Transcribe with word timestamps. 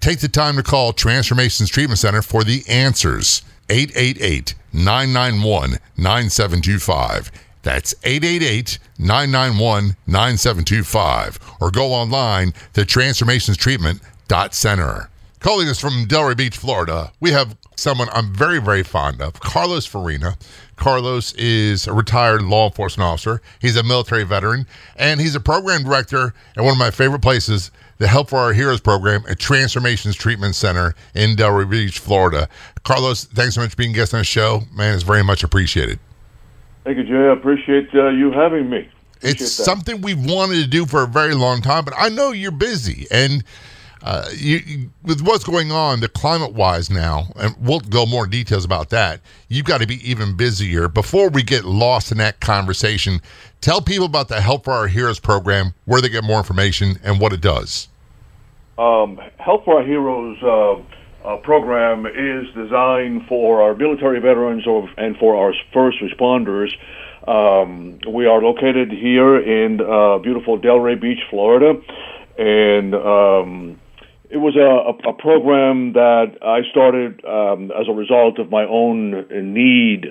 Take 0.00 0.20
the 0.20 0.28
time 0.28 0.54
to 0.56 0.62
call 0.62 0.92
Transformations 0.92 1.70
Treatment 1.70 1.98
Center 1.98 2.22
for 2.22 2.44
the 2.44 2.62
answers. 2.68 3.42
888 3.68 4.54
991 4.72 5.78
9725. 5.96 7.32
That's 7.62 7.94
888 8.04 8.78
991 8.98 9.96
9725. 10.06 11.38
Or 11.60 11.70
go 11.70 11.92
online 11.92 12.54
to 12.74 12.82
transformationstreatment.center. 12.82 15.10
Calling 15.40 15.68
us 15.68 15.78
from 15.78 16.06
Delray 16.06 16.36
Beach, 16.36 16.56
Florida, 16.56 17.12
we 17.20 17.30
have 17.30 17.56
someone 17.76 18.08
I'm 18.12 18.34
very, 18.34 18.60
very 18.60 18.82
fond 18.82 19.22
of, 19.22 19.38
Carlos 19.38 19.86
Farina. 19.86 20.36
Carlos 20.74 21.32
is 21.34 21.86
a 21.86 21.92
retired 21.92 22.42
law 22.42 22.66
enforcement 22.66 23.06
officer. 23.06 23.40
He's 23.60 23.76
a 23.76 23.84
military 23.84 24.24
veteran, 24.24 24.66
and 24.96 25.20
he's 25.20 25.36
a 25.36 25.40
program 25.40 25.84
director 25.84 26.34
at 26.56 26.64
one 26.64 26.72
of 26.72 26.78
my 26.78 26.90
favorite 26.90 27.22
places, 27.22 27.70
the 27.98 28.08
Help 28.08 28.30
for 28.30 28.38
Our 28.38 28.52
Heroes 28.52 28.80
program 28.80 29.22
at 29.28 29.38
Transformations 29.38 30.16
Treatment 30.16 30.56
Center 30.56 30.96
in 31.14 31.36
Delray 31.36 31.70
Beach, 31.70 32.00
Florida. 32.00 32.48
Carlos, 32.82 33.24
thanks 33.24 33.54
so 33.54 33.60
much 33.60 33.70
for 33.70 33.76
being 33.76 33.92
a 33.92 33.94
guest 33.94 34.14
on 34.14 34.20
the 34.20 34.24
show. 34.24 34.62
Man, 34.72 34.92
it's 34.92 35.04
very 35.04 35.22
much 35.22 35.44
appreciated. 35.44 36.00
Thank 36.82 36.98
you, 36.98 37.04
Jay. 37.04 37.14
I 37.14 37.32
appreciate 37.32 37.94
uh, 37.94 38.08
you 38.08 38.32
having 38.32 38.68
me. 38.68 38.90
Appreciate 39.18 39.40
it's 39.40 39.56
that. 39.56 39.64
something 39.64 40.00
we've 40.00 40.24
wanted 40.24 40.62
to 40.62 40.66
do 40.66 40.84
for 40.84 41.04
a 41.04 41.06
very 41.06 41.34
long 41.34 41.62
time, 41.62 41.84
but 41.84 41.94
I 41.96 42.08
know 42.08 42.32
you're 42.32 42.50
busy 42.50 43.06
and– 43.12 43.44
uh, 44.02 44.28
you, 44.34 44.90
with 45.02 45.22
what's 45.22 45.44
going 45.44 45.72
on, 45.72 46.00
the 46.00 46.08
climate 46.08 46.52
wise 46.52 46.90
now, 46.90 47.26
and 47.36 47.54
we'll 47.60 47.80
go 47.80 48.06
more 48.06 48.26
details 48.26 48.64
about 48.64 48.90
that. 48.90 49.20
You've 49.48 49.66
got 49.66 49.80
to 49.80 49.86
be 49.86 49.96
even 50.08 50.36
busier. 50.36 50.88
Before 50.88 51.28
we 51.28 51.42
get 51.42 51.64
lost 51.64 52.12
in 52.12 52.18
that 52.18 52.40
conversation, 52.40 53.20
tell 53.60 53.80
people 53.80 54.06
about 54.06 54.28
the 54.28 54.40
Help 54.40 54.64
for 54.64 54.72
Our 54.72 54.86
Heroes 54.86 55.18
program, 55.18 55.74
where 55.84 56.00
they 56.00 56.08
get 56.08 56.24
more 56.24 56.38
information, 56.38 56.98
and 57.02 57.20
what 57.20 57.32
it 57.32 57.40
does. 57.40 57.88
Um, 58.78 59.20
Help 59.38 59.64
for 59.64 59.78
Our 59.80 59.86
Heroes 59.86 60.38
uh, 60.42 61.28
uh, 61.28 61.36
program 61.38 62.06
is 62.06 62.46
designed 62.54 63.26
for 63.28 63.60
our 63.62 63.74
military 63.74 64.20
veterans 64.20 64.66
or, 64.66 64.88
and 64.96 65.16
for 65.16 65.36
our 65.36 65.52
first 65.72 65.98
responders. 65.98 66.70
Um, 67.26 67.98
we 68.08 68.26
are 68.26 68.40
located 68.40 68.90
here 68.90 69.38
in 69.38 69.80
uh, 69.80 70.18
beautiful 70.18 70.58
Delray 70.58 70.98
Beach, 70.98 71.18
Florida, 71.28 71.78
and 72.38 72.94
um, 72.94 73.80
it 74.30 74.36
was 74.36 74.56
a, 74.56 74.60
a, 74.60 75.10
a 75.10 75.14
program 75.14 75.94
that 75.94 76.36
I 76.42 76.60
started 76.70 77.24
um, 77.24 77.70
as 77.72 77.88
a 77.88 77.92
result 77.92 78.38
of 78.38 78.50
my 78.50 78.64
own 78.64 79.26
need 79.30 80.06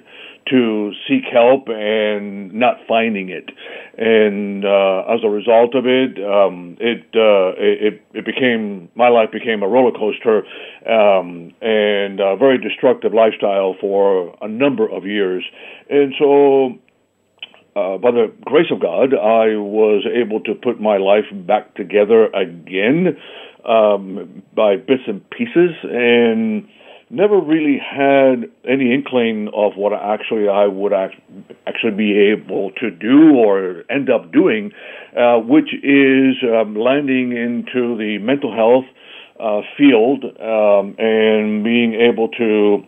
to 0.50 0.92
seek 1.08 1.24
help 1.32 1.68
and 1.68 2.54
not 2.54 2.78
finding 2.88 3.30
it, 3.30 3.50
and 3.98 4.66
uh, 4.66 5.04
as 5.14 5.20
a 5.24 5.30
result 5.30 5.76
of 5.76 5.86
it, 5.86 6.18
um, 6.24 6.78
it, 6.80 7.04
uh, 7.14 7.54
it 7.60 8.02
it 8.14 8.26
became 8.26 8.90
my 8.96 9.10
life 9.10 9.30
became 9.32 9.62
a 9.62 9.68
roller 9.68 9.92
coaster 9.92 10.44
um, 10.90 11.54
and 11.62 12.20
a 12.20 12.36
very 12.38 12.58
destructive 12.58 13.14
lifestyle 13.14 13.76
for 13.80 14.36
a 14.42 14.48
number 14.48 14.88
of 14.90 15.06
years, 15.06 15.44
and 15.90 16.14
so. 16.18 16.78
Uh, 17.76 17.96
by 17.96 18.10
the 18.10 18.34
grace 18.44 18.72
of 18.72 18.82
God, 18.82 19.14
I 19.14 19.54
was 19.54 20.04
able 20.12 20.42
to 20.46 20.56
put 20.56 20.82
my 20.82 20.98
life 20.98 21.26
back 21.46 21.76
together 21.76 22.26
again 22.34 23.16
um, 23.68 24.44
by 24.56 24.78
bits 24.78 25.04
and 25.08 25.28
pieces, 25.30 25.72
and 25.84 26.68
never 27.10 27.40
really 27.40 27.80
had 27.80 28.50
any 28.68 28.94
inkling 28.94 29.50
of 29.54 29.74
what 29.76 29.94
actually 29.94 30.50
I 30.50 30.66
would 30.68 30.94
act, 30.94 31.16
actually 31.66 31.96
be 31.96 32.32
able 32.32 32.72
to 32.82 32.92
do 32.92 33.36
or 33.36 33.84
end 33.90 34.10
up 34.10 34.32
doing, 34.32 34.72
uh, 35.16 35.38
which 35.38 35.74
is 35.84 36.36
um, 36.44 36.76
landing 36.76 37.32
into 37.32 37.96
the 37.98 38.18
mental 38.22 38.54
health 38.54 38.86
uh, 39.40 39.62
field 39.78 40.24
um, 40.26 40.96
and 40.98 41.64
being 41.64 41.94
able 41.94 42.30
to 42.30 42.84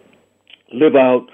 live 0.74 0.96
out 0.96 1.28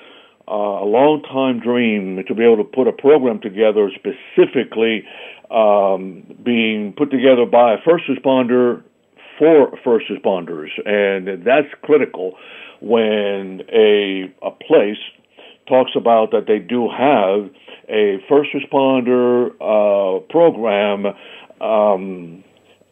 uh, 0.48 0.52
a 0.52 0.86
long 0.86 1.24
time 1.24 1.60
dream 1.60 2.24
to 2.28 2.36
be 2.36 2.44
able 2.44 2.58
to 2.58 2.64
put 2.64 2.88
a 2.88 2.92
program 2.92 3.40
together 3.42 3.90
specifically 3.96 5.04
um, 5.50 6.24
being 6.44 6.94
put 6.96 7.10
together 7.10 7.46
by 7.46 7.74
a 7.74 7.78
first 7.84 8.04
responder 8.10 8.84
for 9.38 9.78
first 9.84 10.06
responders, 10.10 10.70
and 10.86 11.46
that's 11.46 11.68
critical 11.84 12.38
when 12.82 13.62
a 13.72 14.34
a 14.42 14.52
place 14.52 14.98
talks 15.68 15.92
about 15.96 16.32
that 16.32 16.46
they 16.48 16.60
do 16.60 16.88
have 16.90 17.50
a 17.90 18.18
first 18.30 18.50
responder 18.54 19.50
uh, 19.62 20.20
program. 20.30 21.08
Um, 21.62 22.44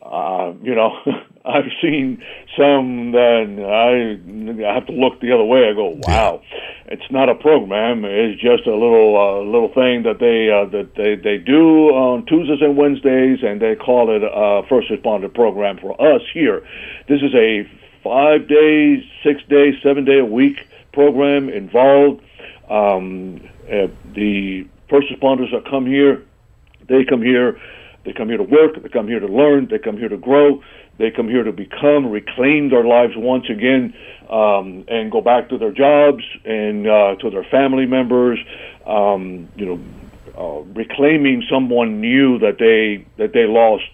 uh, 0.01 0.53
you 0.61 0.75
know, 0.75 0.91
I've 1.45 1.71
seen 1.81 2.23
some 2.57 3.11
that 3.13 3.47
I, 3.63 4.67
I 4.69 4.73
have 4.73 4.87
to 4.87 4.93
look 4.93 5.21
the 5.21 5.31
other 5.33 5.43
way. 5.43 5.69
I 5.69 5.73
go, 5.73 5.97
wow, 6.07 6.41
it's 6.93 7.11
not 7.11 7.27
a 7.27 7.33
program. 7.33 8.05
It's 8.05 8.39
just 8.39 8.67
a 8.67 8.75
little 8.75 9.17
uh, 9.17 9.41
little 9.43 9.73
thing 9.73 10.03
that 10.03 10.19
they 10.19 10.51
uh, 10.53 10.69
that 10.69 10.93
they 10.95 11.15
they 11.15 11.37
do 11.39 11.89
on 11.89 12.25
Tuesdays 12.27 12.61
and 12.61 12.77
Wednesdays, 12.77 13.39
and 13.41 13.59
they 13.59 13.75
call 13.75 14.15
it 14.15 14.21
a 14.21 14.61
first 14.69 14.89
responder 14.89 15.33
program 15.33 15.79
for 15.79 15.99
us 15.99 16.21
here. 16.33 16.61
This 17.09 17.21
is 17.23 17.33
a 17.33 17.67
five 18.03 18.47
day, 18.47 19.03
six 19.23 19.41
day, 19.49 19.73
seven 19.81 20.05
day 20.05 20.19
a 20.19 20.25
week 20.25 20.57
program 20.93 21.49
involved. 21.49 22.21
Um, 22.69 23.41
uh, 23.65 23.87
the 24.13 24.67
first 24.87 25.07
responders 25.09 25.51
that 25.51 25.65
come 25.67 25.87
here, 25.87 26.23
they 26.87 27.03
come 27.03 27.23
here 27.23 27.59
they 28.05 28.11
come 28.11 28.27
here 28.27 28.37
to 28.37 28.43
work, 28.43 28.81
they 28.81 28.89
come 28.89 29.07
here 29.07 29.19
to 29.19 29.27
learn, 29.27 29.67
they 29.69 29.79
come 29.79 29.97
here 29.97 30.09
to 30.09 30.17
grow, 30.17 30.61
they 30.99 31.09
come 31.11 31.27
here 31.27 31.43
to 31.43 31.51
become, 31.51 32.09
reclaim 32.09 32.69
their 32.69 32.83
lives 32.83 33.13
once 33.15 33.45
again, 33.49 33.93
um, 34.29 34.85
and 34.87 35.11
go 35.11 35.21
back 35.21 35.49
to 35.49 35.57
their 35.57 35.71
jobs 35.71 36.23
and 36.45 36.87
uh, 36.87 37.15
to 37.21 37.29
their 37.29 37.45
family 37.49 37.85
members. 37.85 38.39
Um, 38.85 39.49
you 39.55 39.65
know, 39.65 39.79
uh, 40.37 40.63
reclaiming 40.73 41.43
someone 41.49 42.01
new 42.01 42.39
that 42.39 42.57
they 42.59 43.05
that 43.17 43.33
they 43.33 43.45
lost 43.45 43.89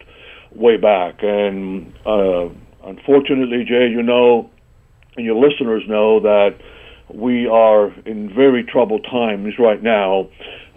way 0.56 0.78
back. 0.78 1.22
And 1.22 1.94
uh, 2.06 2.50
unfortunately, 2.84 3.64
Jay, 3.68 3.90
you 3.90 4.04
know, 4.04 4.50
and 5.16 5.26
your 5.26 5.36
listeners 5.36 5.84
know 5.88 6.20
that 6.22 6.56
we 7.10 7.48
are 7.48 7.92
in 8.06 8.34
very 8.34 8.64
troubled 8.64 9.06
times 9.10 9.56
right 9.60 9.82
now 9.82 10.30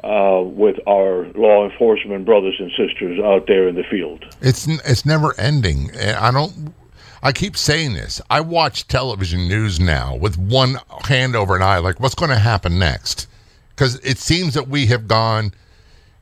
uh, 0.03 0.43
with 0.43 0.77
our 0.89 1.27
law 1.35 1.69
enforcement 1.69 2.25
brothers 2.25 2.57
and 2.59 2.71
sisters 2.71 3.21
out 3.21 3.47
there 3.47 3.69
in 3.69 3.75
the 3.75 3.85
field. 3.85 4.25
It's 4.41 4.67
it's 4.67 5.07
never 5.07 5.39
ending. 5.39 5.91
I 5.97 6.31
don't. 6.31 6.75
I 7.23 7.31
keep 7.31 7.57
saying 7.57 7.93
this. 7.95 8.21
I 8.29 8.41
watch 8.41 8.89
television 8.89 9.47
news 9.47 9.79
now 9.79 10.17
with 10.17 10.37
one 10.37 10.79
hand 11.05 11.37
over 11.37 11.55
an 11.55 11.63
eye, 11.63 11.79
like 11.79 12.01
what's 12.01 12.17
going 12.17 12.31
to 12.31 12.39
happen 12.39 12.81
next? 12.81 13.29
Because 13.71 13.95
it 14.01 14.19
seems 14.19 14.55
that 14.55 14.67
we 14.67 14.87
have 14.87 15.07
gone, 15.07 15.53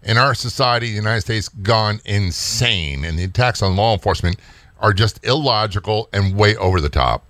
in 0.03 0.19
our 0.19 0.35
society, 0.35 0.89
the 0.91 0.97
United 0.97 1.23
States, 1.23 1.49
gone 1.49 2.01
insane, 2.05 3.05
and 3.05 3.19
the 3.19 3.25
attacks 3.25 3.63
on 3.63 3.77
law 3.77 3.95
enforcement 3.95 4.37
are 4.79 4.93
just 4.93 5.25
illogical 5.25 6.11
and 6.13 6.37
way 6.37 6.55
over 6.57 6.83
the 6.83 6.91
top. 6.91 7.25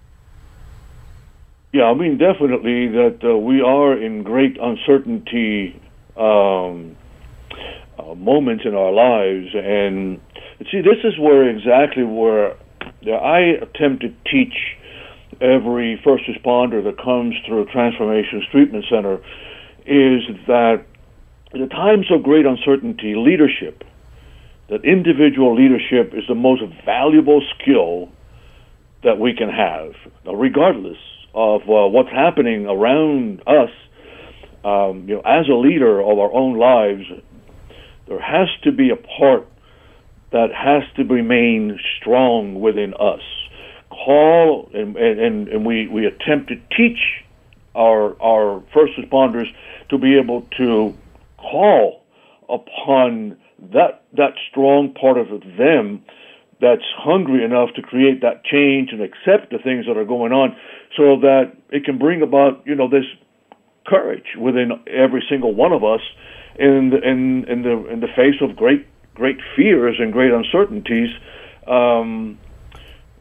Yeah, 1.73 1.85
I 1.85 1.95
mean, 1.95 2.19
definitely 2.19 2.89
that 2.89 3.21
uh, 3.23 3.37
we 3.39 3.61
are 3.63 3.97
in 3.97 4.25
great 4.25 4.59
uncertainty 4.61 5.81
um, 6.17 6.97
uh, 7.97 8.15
moments 8.17 8.65
in 8.67 8.75
our 8.75 8.91
lives, 8.91 9.55
and 9.55 10.21
see, 10.73 10.81
this 10.83 10.99
is 11.05 11.17
where 11.17 11.49
exactly 11.49 12.03
where 12.03 12.57
I 13.07 13.55
attempt 13.63 14.03
to 14.03 14.09
teach 14.27 14.55
every 15.41 16.01
first 16.03 16.25
responder 16.27 16.83
that 16.83 16.99
comes 16.99 17.37
through 17.47 17.67
Transformations 17.67 18.43
Treatment 18.51 18.85
Center 18.91 19.19
is 19.87 20.27
that 20.49 20.85
in 21.55 21.69
times 21.69 22.07
of 22.11 22.25
great 22.25 22.47
uncertainty, 22.47 23.15
leadership, 23.17 23.85
that 24.71 24.85
individual 24.85 25.55
leadership 25.55 26.15
is 26.15 26.25
the 26.27 26.35
most 26.35 26.63
valuable 26.85 27.41
skill 27.55 28.09
that 29.05 29.21
we 29.21 29.35
can 29.35 29.49
have, 29.49 29.93
regardless 30.27 30.99
of 31.35 31.63
uh, 31.63 31.89
what's 31.89 32.11
happening 32.11 32.67
around 32.67 33.43
us. 33.47 33.71
Um, 34.65 35.09
you 35.09 35.15
know, 35.15 35.23
as 35.25 35.49
a 35.49 35.55
leader 35.55 36.01
of 36.01 36.19
our 36.19 36.33
own 36.33 36.59
lives, 36.59 37.05
there 38.07 38.21
has 38.21 38.49
to 38.65 38.73
be 38.73 38.91
a 38.91 38.97
part 38.97 39.47
that 40.33 40.49
has 40.55 40.83
to 40.97 41.05
remain 41.05 41.79
strong 41.99 42.61
within 42.61 42.95
us. 42.95 43.23
Call 43.91 44.71
and, 44.75 44.97
and, 44.97 45.49
and 45.49 45.67
we, 45.67 45.89
we 45.89 46.07
attempt 46.07 46.49
to 46.49 46.57
teach 46.77 46.99
our 47.75 48.21
our 48.21 48.63
first 48.75 48.93
responders 48.99 49.47
to 49.89 49.99
be 49.99 50.19
able 50.19 50.43
to 50.57 50.95
call 51.39 52.03
upon 52.49 53.37
that 53.73 54.05
that 54.17 54.33
strong 54.51 54.93
part 54.93 55.19
of 55.19 55.29
them 55.57 56.03
that's 56.61 56.85
hungry 56.97 57.45
enough 57.45 57.71
to 57.75 57.83
create 57.83 58.21
that 58.21 58.45
change 58.45 58.91
and 58.93 59.01
accept 59.01 59.51
the 59.51 59.59
things 59.59 59.87
that 59.87 59.97
are 59.97 60.05
going 60.05 60.33
on 60.33 60.57
so 60.97 61.21
that 61.21 61.53
it 61.71 61.85
can 61.85 61.99
bring 61.99 62.23
about 62.23 62.63
you 62.67 62.75
know 62.75 62.89
this 62.89 63.05
courage 63.87 64.37
within 64.39 64.73
every 64.87 65.23
single 65.29 65.55
one 65.55 65.73
of 65.73 65.85
us 65.85 66.01
in 66.59 66.91
the, 66.91 66.99
in 67.09 67.45
in 67.49 67.63
the 67.63 67.87
in 67.91 68.01
the 68.01 68.09
face 68.17 68.41
of 68.41 68.57
great 68.57 68.87
great 69.15 69.39
fears 69.57 69.97
and 69.99 70.13
great 70.13 70.33
uncertainties. 70.33 71.11
Um, 71.67 72.39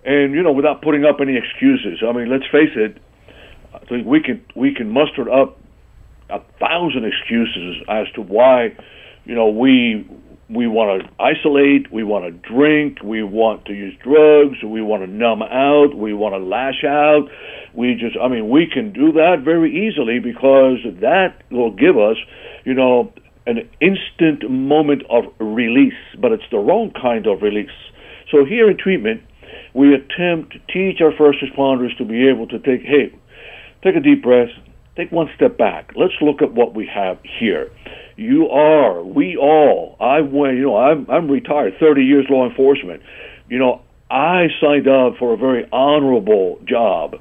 and 0.06 0.34
you 0.34 0.42
know 0.42 0.52
without 0.52 0.82
putting 0.82 1.06
up 1.06 1.18
any 1.22 1.38
excuses. 1.38 2.04
I 2.08 2.12
mean 2.14 2.30
let's 2.30 2.46
face 2.52 2.74
it 2.76 2.98
I 3.74 3.80
think 3.86 4.08
we 4.08 4.22
can 4.22 4.44
we 4.56 4.74
can 4.74 4.90
muster 4.90 5.32
up 5.32 5.58
a 6.30 6.40
thousand 6.60 7.06
excuses 7.06 7.84
as 7.88 8.08
to 8.16 8.22
why 8.22 8.76
you 9.26 9.36
know 9.36 9.50
we 9.50 10.08
we 10.50 10.68
want 10.68 11.04
to 11.04 11.24
isolate, 11.24 11.92
we 11.94 12.04
want 12.04 12.26
to 12.26 12.32
drink, 12.32 13.04
we 13.04 13.22
want 13.22 13.66
to 13.66 13.74
use 13.74 13.94
drugs, 14.04 14.58
we 14.66 14.82
want 14.82 15.04
to 15.04 15.08
numb 15.08 15.44
out, 15.44 15.96
we 15.96 16.14
want 16.14 16.34
to 16.34 16.40
lash 16.40 16.84
out. 16.84 17.30
We 17.76 17.94
just, 17.94 18.18
I 18.18 18.28
mean, 18.28 18.50
we 18.50 18.66
can 18.66 18.92
do 18.92 19.12
that 19.14 19.42
very 19.46 19.70
easily 19.70 20.18
because 20.20 20.80
that 21.02 21.44
will 21.52 21.72
give 21.72 21.98
us, 21.98 22.18
you 22.66 22.74
know, 22.74 23.14
an 23.46 23.70
instant 23.80 24.50
moment 24.50 25.04
of 25.10 25.26
release, 25.40 25.94
but 26.20 26.32
it's 26.32 26.44
the 26.52 26.58
wrong 26.58 26.92
kind 27.00 27.28
of 27.28 27.42
release. 27.42 27.70
So 28.32 28.44
here 28.44 28.70
in 28.70 28.78
treatment, 28.78 29.22
we 29.76 29.94
attempt 29.94 30.54
to 30.54 30.60
teach 30.74 31.00
our 31.02 31.12
first 31.16 31.40
responders 31.46 31.96
to 31.98 32.06
be 32.06 32.28
able 32.28 32.48
to 32.48 32.58
take, 32.58 32.82
hey, 32.82 33.14
take 33.84 33.96
a 33.96 34.00
deep 34.00 34.24
breath, 34.24 34.50
take 34.96 35.12
one 35.12 35.30
step 35.36 35.58
back. 35.58 35.92
Let's 35.96 36.14
look 36.22 36.42
at 36.42 36.54
what 36.54 36.74
we 36.74 36.90
have 36.94 37.20
here. 37.40 37.72
You 38.20 38.50
are, 38.50 39.02
we 39.02 39.38
all. 39.38 39.96
I 40.02 40.20
went, 40.20 40.58
you 40.58 40.64
know, 40.64 40.76
I'm 40.76 41.10
I'm 41.10 41.32
retired, 41.32 41.76
30 41.80 42.04
years 42.04 42.26
law 42.30 42.50
enforcement. 42.50 43.02
You 43.48 43.60
know, 43.60 43.82
I 44.12 44.48
signed 44.60 44.90
up 44.90 45.14
for 45.18 45.34
a 45.34 45.38
very 45.38 45.66
honorable 45.72 46.60
job. 46.68 47.16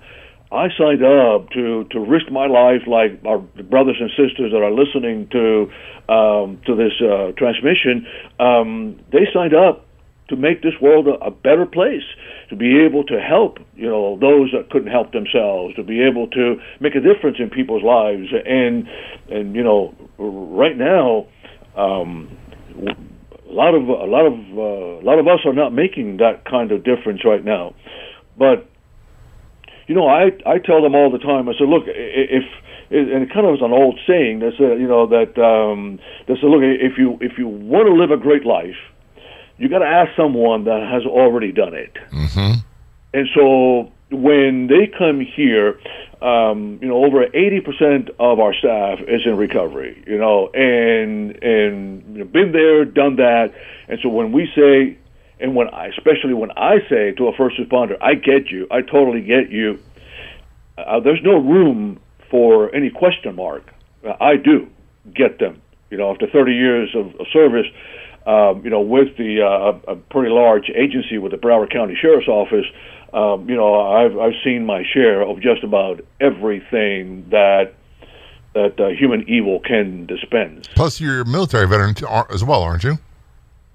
I 0.51 0.67
signed 0.77 1.05
up 1.05 1.51
to 1.51 1.85
to 1.93 2.01
risk 2.01 2.33
my 2.33 2.49
life, 2.49 2.83
like 2.89 3.21
our 3.25 3.39
brothers 3.39 3.99
and 4.01 4.11
sisters 4.11 4.51
that 4.51 4.59
are 4.59 4.73
listening 4.73 5.29
to 5.31 5.71
um, 6.13 6.61
to 6.67 6.75
this 6.75 6.95
uh, 7.01 7.31
transmission. 7.39 8.05
Um, 8.41 8.99
they 9.13 9.29
signed 9.33 9.55
up 9.55 9.87
to 10.29 10.37
make 10.37 10.63
this 10.63 10.75
world 10.81 11.07
a, 11.09 11.15
a 11.25 11.31
better 11.31 11.67
place, 11.67 12.05
to 12.51 12.57
be 12.57 12.81
able 12.85 13.05
to 13.05 13.19
help, 13.21 13.59
you 13.75 13.89
know, 13.89 14.19
those 14.21 14.53
that 14.53 14.71
couldn't 14.71 14.91
help 14.91 15.13
themselves, 15.13 15.75
to 15.77 15.83
be 15.83 16.03
able 16.03 16.29
to 16.29 16.57
make 16.81 16.95
a 16.95 17.01
difference 17.01 17.39
in 17.41 17.51
people's 17.51 17.83
lives, 17.83 18.29
and 18.45 18.87
and 19.31 19.55
you 19.55 19.63
know, 19.63 19.95
right 20.19 20.77
now, 20.77 21.27
um, 21.77 22.31
a 23.49 23.53
lot 23.53 23.75
of 23.75 23.89
a 23.89 24.09
lot 24.09 24.27
of 24.27 24.35
uh, 24.35 25.01
a 25.01 25.05
lot 25.05 25.19
of 25.19 25.27
us 25.27 25.41
are 25.47 25.55
not 25.55 25.73
making 25.73 26.19
that 26.19 26.45
kind 26.45 26.73
of 26.73 26.85
difference 26.85 27.25
right 27.25 27.45
now. 27.45 27.75
But 28.39 28.69
you 29.87 29.95
know, 29.95 30.07
I 30.07 30.31
I 30.47 30.59
tell 30.59 30.83
them 30.83 30.95
all 30.95 31.11
the 31.11 31.19
time. 31.19 31.49
I 31.49 31.53
said, 31.59 31.69
look, 31.69 31.85
if 31.87 32.45
and 32.91 33.23
it 33.23 33.29
kind 33.29 33.45
of 33.45 33.53
was 33.53 33.61
an 33.61 33.73
old 33.73 34.01
saying 34.07 34.41
that 34.41 34.53
said, 34.57 34.81
you 34.81 34.89
know, 34.89 35.07
that 35.09 35.37
um, 35.41 35.99
that 36.27 36.37
said, 36.41 36.49
look, 36.49 36.63
if 36.63 36.97
you 36.97 37.19
if 37.21 37.37
you 37.37 37.49
want 37.49 37.87
to 37.89 37.93
live 37.93 38.11
a 38.11 38.21
great 38.21 38.45
life, 38.45 38.81
you 39.59 39.69
got 39.69 39.81
to 39.81 39.87
ask 39.87 40.11
someone 40.17 40.65
that 40.65 40.89
has 40.91 41.05
already 41.05 41.53
done 41.53 41.75
it. 41.75 41.95
Mm-hmm. 42.13 42.61
And 43.15 43.29
so 43.35 43.93
when 44.11 44.69
they 44.69 44.87
come 44.87 45.21
here, 45.21 45.79
um, 46.23 46.79
you 46.81 46.89
know, 46.89 47.05
over 47.05 47.27
80% 47.27 48.11
of 48.19 48.41
our 48.41 48.55
staff 48.55 49.01
is 49.07 49.23
in 49.25 49.37
recovery, 49.37 50.03
you 50.07 50.19
know, 50.19 50.49
and, 50.49 51.43
and 51.43 52.17
you 52.17 52.25
know, 52.25 52.25
been 52.25 52.53
there, 52.53 52.85
done 52.85 53.17
that. 53.17 53.53
And 53.89 53.99
so 54.03 54.09
when 54.09 54.33
we 54.33 54.49
say, 54.55 54.99
and 55.41 55.55
when 55.55 55.69
I, 55.69 55.87
especially 55.87 56.35
when 56.35 56.51
I 56.53 56.79
say 56.89 57.13
to 57.13 57.29
a 57.29 57.33
first 57.37 57.57
responder, 57.59 57.97
I 58.01 58.15
get 58.15 58.51
you, 58.51 58.67
I 58.71 58.83
totally 58.83 59.21
get 59.21 59.51
you, 59.51 59.79
uh, 60.77 61.01
there's 61.01 61.23
no 61.23 61.39
room 61.39 62.01
for 62.31 62.75
any 62.75 62.91
question 62.91 63.37
mark. 63.37 63.73
Uh, 64.05 64.15
I 64.21 64.37
do 64.37 64.69
get 65.15 65.39
them. 65.39 65.63
You 65.91 65.97
know, 65.97 66.11
after 66.11 66.27
30 66.27 66.53
years 66.53 66.95
of, 66.95 67.15
of 67.21 67.27
service, 67.33 67.67
um, 68.29 68.63
you 68.63 68.69
know, 68.69 68.83
with 68.83 69.17
the 69.17 69.41
uh, 69.41 69.93
a 69.93 69.97
pretty 69.97 70.31
large 70.31 70.69
agency 70.69 71.17
with 71.17 71.33
the 71.33 71.39
Broward 71.39 71.73
County 71.73 71.97
Sheriff's 71.99 72.29
Office, 72.29 72.67
um, 73.15 73.49
you 73.49 73.57
know, 73.57 73.81
I've 73.81 74.19
I've 74.19 74.35
seen 74.45 74.67
my 74.67 74.85
share 74.93 75.23
of 75.23 75.41
just 75.41 75.65
about 75.65 76.03
everything 76.21 77.27
that 77.31 77.73
that 78.53 78.79
uh, 78.79 78.89
human 78.89 79.27
evil 79.29 79.61
can 79.61 80.05
dispense. 80.05 80.69
Plus, 80.75 81.01
you're 81.01 81.23
a 81.23 81.25
military 81.25 81.67
veteran 81.67 81.95
as 82.31 82.45
well, 82.45 82.63
aren't 82.63 82.85
you? 82.85 82.99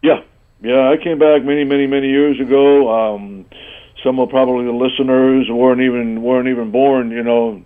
Yeah, 0.03 0.22
yeah. 0.62 0.88
I 0.88 1.03
came 1.03 1.17
back 1.17 1.43
many, 1.43 1.63
many, 1.63 1.88
many 1.88 2.10
years 2.10 2.39
ago. 2.39 3.15
Um, 3.15 3.45
some 4.03 4.19
of 4.19 4.29
probably 4.29 4.65
the 4.65 4.72
listeners 4.72 5.48
weren't 5.50 5.81
even 5.81 6.22
weren't 6.22 6.48
even 6.48 6.69
born. 6.69 7.10
You 7.10 7.24
know, 7.24 7.63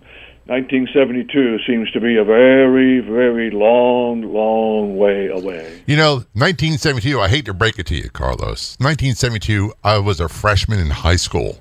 1972 0.48 1.58
seems 1.66 1.90
to 1.90 2.00
be 2.00 2.16
a 2.16 2.24
very, 2.24 3.00
very 3.00 3.50
long, 3.50 4.22
long 4.22 4.96
way 4.96 5.26
away. 5.26 5.82
You 5.86 5.98
know, 5.98 6.14
1972, 6.32 7.20
I 7.20 7.28
hate 7.28 7.44
to 7.44 7.52
break 7.52 7.78
it 7.78 7.84
to 7.88 7.94
you, 7.94 8.08
Carlos. 8.08 8.74
1972, 8.80 9.74
I 9.84 9.98
was 9.98 10.20
a 10.20 10.28
freshman 10.28 10.78
in 10.78 10.88
high 10.88 11.16
school. 11.16 11.58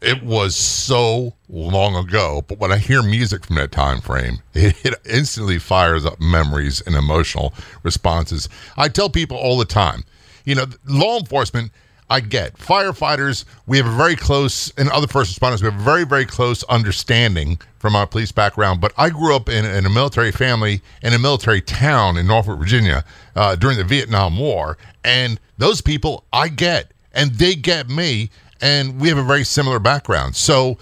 It 0.00 0.22
was 0.22 0.56
so 0.56 1.34
long 1.46 1.94
ago, 1.94 2.42
but 2.48 2.58
when 2.58 2.72
I 2.72 2.78
hear 2.78 3.02
music 3.02 3.44
from 3.44 3.56
that 3.56 3.70
time 3.70 4.00
frame, 4.00 4.38
it, 4.54 4.74
it 4.86 4.94
instantly 5.04 5.58
fires 5.58 6.06
up 6.06 6.18
memories 6.18 6.80
and 6.80 6.94
emotional 6.94 7.52
responses. 7.82 8.48
I 8.78 8.88
tell 8.88 9.10
people 9.10 9.36
all 9.36 9.58
the 9.58 9.66
time, 9.66 10.04
you 10.46 10.54
know, 10.54 10.64
law 10.86 11.18
enforcement– 11.18 11.70
I 12.10 12.20
get. 12.20 12.54
Firefighters, 12.54 13.44
we 13.66 13.76
have 13.76 13.86
a 13.86 13.94
very 13.94 14.16
close, 14.16 14.72
and 14.78 14.88
other 14.90 15.06
first 15.06 15.38
responders, 15.38 15.60
we 15.60 15.66
have 15.70 15.78
a 15.78 15.84
very, 15.84 16.04
very 16.04 16.24
close 16.24 16.62
understanding 16.64 17.60
from 17.78 17.94
our 17.94 18.06
police 18.06 18.32
background. 18.32 18.80
But 18.80 18.92
I 18.96 19.10
grew 19.10 19.36
up 19.36 19.48
in, 19.48 19.64
in 19.64 19.84
a 19.84 19.90
military 19.90 20.32
family 20.32 20.80
in 21.02 21.12
a 21.12 21.18
military 21.18 21.60
town 21.60 22.16
in 22.16 22.26
Norfolk, 22.26 22.58
Virginia 22.58 23.04
uh, 23.36 23.56
during 23.56 23.76
the 23.76 23.84
Vietnam 23.84 24.38
War. 24.38 24.78
And 25.04 25.38
those 25.58 25.80
people 25.80 26.24
I 26.32 26.48
get, 26.48 26.92
and 27.12 27.32
they 27.32 27.54
get 27.54 27.88
me, 27.88 28.30
and 28.60 29.00
we 29.00 29.08
have 29.08 29.18
a 29.18 29.22
very 29.22 29.44
similar 29.44 29.78
background. 29.78 30.34
So, 30.36 30.78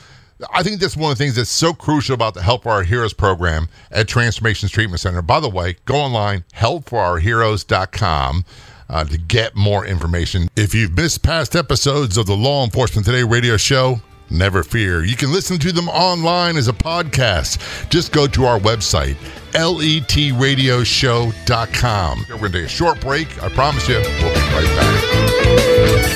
I 0.53 0.63
think 0.63 0.81
that's 0.81 0.99
one 0.99 1.11
of 1.11 1.17
the 1.17 1.25
things 1.25 1.37
that's 1.37 1.49
so 1.49 1.73
crucial 1.73 2.13
about 2.13 2.35
the 2.35 2.43
Help 2.43 2.65
for 2.65 2.69
Our 2.69 2.83
Heroes 2.83 3.15
program 3.15 3.71
at 3.91 4.07
Transformations 4.07 4.71
Treatment 4.71 5.01
Center. 5.01 5.23
By 5.23 5.41
the 5.41 5.49
way, 5.49 5.77
go 5.87 5.97
online, 5.97 6.45
helpforourheroes.com 6.55 8.45
uh, 8.89 9.05
to 9.05 9.19
get 9.19 9.57
more 9.57 9.87
information. 9.87 10.49
If 10.57 10.75
you've 10.75 10.97
missed 10.97 11.23
past 11.23 11.57
episodes 11.57 12.17
of 12.17 12.27
the 12.27 12.37
Law 12.37 12.65
Enforcement 12.65 13.07
Today 13.07 13.23
radio 13.23 13.57
show, 13.57 14.01
Never 14.29 14.65
fear. 14.65 15.05
You 15.05 15.15
can 15.17 15.33
listen 15.33 15.59
to 15.61 15.71
them 15.73 15.89
online 15.89 16.57
as 16.57 16.67
a 16.69 16.73
podcast. 16.73 17.89
Just 17.91 18.13
go 18.13 18.27
to 18.27 18.45
our 18.45 18.59
website, 18.59 19.15
letradioshow.com. 19.53 22.25
We're 22.29 22.37
going 22.39 22.53
to 22.53 22.59
take 22.59 22.67
a 22.67 22.69
short 22.69 23.01
break. 23.01 23.41
I 23.43 23.49
promise 23.51 23.89
you, 23.89 23.95
we'll 23.95 24.35
be 24.35 24.41
right 24.53 24.67
back. 24.77 26.13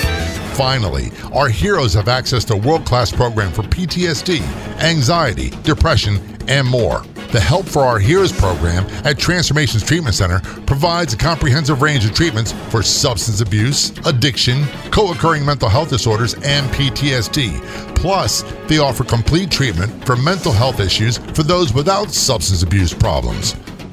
Finally, 0.57 1.12
our 1.33 1.49
heroes 1.49 1.95
have 1.95 2.09
access 2.09 2.45
to 2.45 2.57
world 2.57 2.85
class 2.85 3.12
program 3.12 3.53
for 3.53 3.62
PTSD, 3.62 4.41
anxiety, 4.83 5.50
depression, 5.62 6.19
and 6.50 6.69
more. 6.69 7.02
The 7.33 7.40
Help 7.40 7.64
for 7.66 7.83
Our 7.83 8.00
Heroes 8.00 8.33
program 8.33 8.85
at 9.07 9.19
Transformations 9.19 9.85
Treatment 9.85 10.16
Center 10.16 10.40
provides 10.66 11.14
a 11.14 11.16
comprehensive 11.16 11.80
range 11.80 12.04
of 12.04 12.12
treatments 12.12 12.52
for 12.71 12.83
substance 12.83 13.40
abuse, 13.40 13.90
addiction, 14.04 14.66
co 14.90 15.12
occurring 15.12 15.47
mental 15.47 15.69
health 15.69 15.90
disorders, 15.90 16.35
and 16.42 16.69
PTSD. 16.71 17.64
Plus, 17.95 18.42
they 18.66 18.78
offer 18.78 19.04
complete 19.04 19.50
treatment 19.50 20.04
for 20.04 20.16
mental 20.16 20.52
health 20.52 20.80
issues 20.80 21.19
for 21.19 21.45
those 21.45 21.73
without 21.73 22.11
substance 22.11 22.64
abuse 22.64 22.92
problems. 22.92 23.54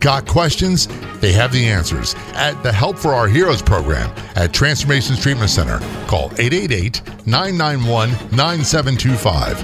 Got 0.00 0.26
questions? 0.26 0.86
They 1.20 1.32
have 1.32 1.52
the 1.52 1.66
answers 1.66 2.14
at 2.34 2.60
the 2.62 2.72
Help 2.72 2.98
for 2.98 3.12
Our 3.12 3.26
Heroes 3.26 3.62
program 3.62 4.10
at 4.36 4.52
Transformations 4.52 5.20
Treatment 5.20 5.50
Center. 5.50 5.78
Call 6.06 6.26
888 6.38 7.02
991 7.26 8.10
9725. 8.36 9.60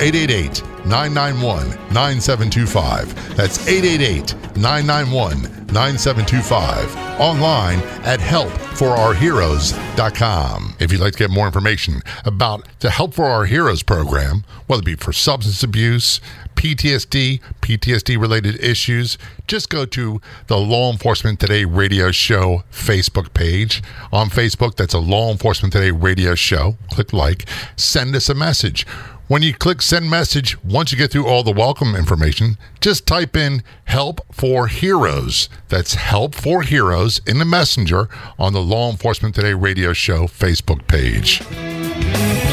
888 0.00 0.62
991 0.86 1.68
9725. 1.92 3.36
That's 3.36 3.68
888 3.68 4.34
991 4.56 5.42
9725. 5.72 6.96
Online 7.20 7.78
at 8.04 8.20
helpforourheroes.com. 8.20 10.74
If 10.80 10.90
you'd 10.92 11.00
like 11.00 11.12
to 11.12 11.18
get 11.18 11.30
more 11.30 11.46
information 11.46 12.00
about 12.24 12.66
the 12.80 12.90
Help 12.90 13.14
for 13.14 13.24
Our 13.26 13.44
Heroes 13.44 13.82
program, 13.82 14.44
whether 14.66 14.80
it 14.80 14.86
be 14.86 14.94
for 14.96 15.12
substance 15.12 15.62
abuse, 15.62 16.20
PTSD, 16.58 17.40
PTSD 17.60 18.20
related 18.20 18.60
issues, 18.60 19.16
just 19.46 19.70
go 19.70 19.86
to 19.86 20.20
the 20.48 20.58
Law 20.58 20.90
Enforcement 20.90 21.38
Today 21.38 21.64
radio 21.64 22.10
show 22.10 22.64
Facebook 22.72 23.32
page. 23.32 23.80
On 24.12 24.28
Facebook, 24.28 24.74
that's 24.74 24.92
a 24.92 24.98
Law 24.98 25.30
Enforcement 25.30 25.72
Today 25.72 25.92
radio 25.92 26.34
show. 26.34 26.76
Click 26.90 27.12
like, 27.12 27.48
send 27.76 28.16
us 28.16 28.28
a 28.28 28.34
message. 28.34 28.84
When 29.28 29.42
you 29.42 29.54
click 29.54 29.80
send 29.80 30.10
message, 30.10 30.60
once 30.64 30.90
you 30.90 30.98
get 30.98 31.12
through 31.12 31.28
all 31.28 31.44
the 31.44 31.52
welcome 31.52 31.94
information, 31.94 32.58
just 32.80 33.06
type 33.06 33.36
in 33.36 33.62
help 33.84 34.20
for 34.32 34.66
heroes. 34.66 35.48
That's 35.68 35.94
help 35.94 36.34
for 36.34 36.62
heroes 36.62 37.20
in 37.24 37.38
the 37.38 37.44
messenger 37.44 38.08
on 38.36 38.52
the 38.52 38.62
Law 38.62 38.90
Enforcement 38.90 39.36
Today 39.36 39.54
radio 39.54 39.92
show 39.92 40.26
Facebook 40.26 40.88
page. 40.88 42.47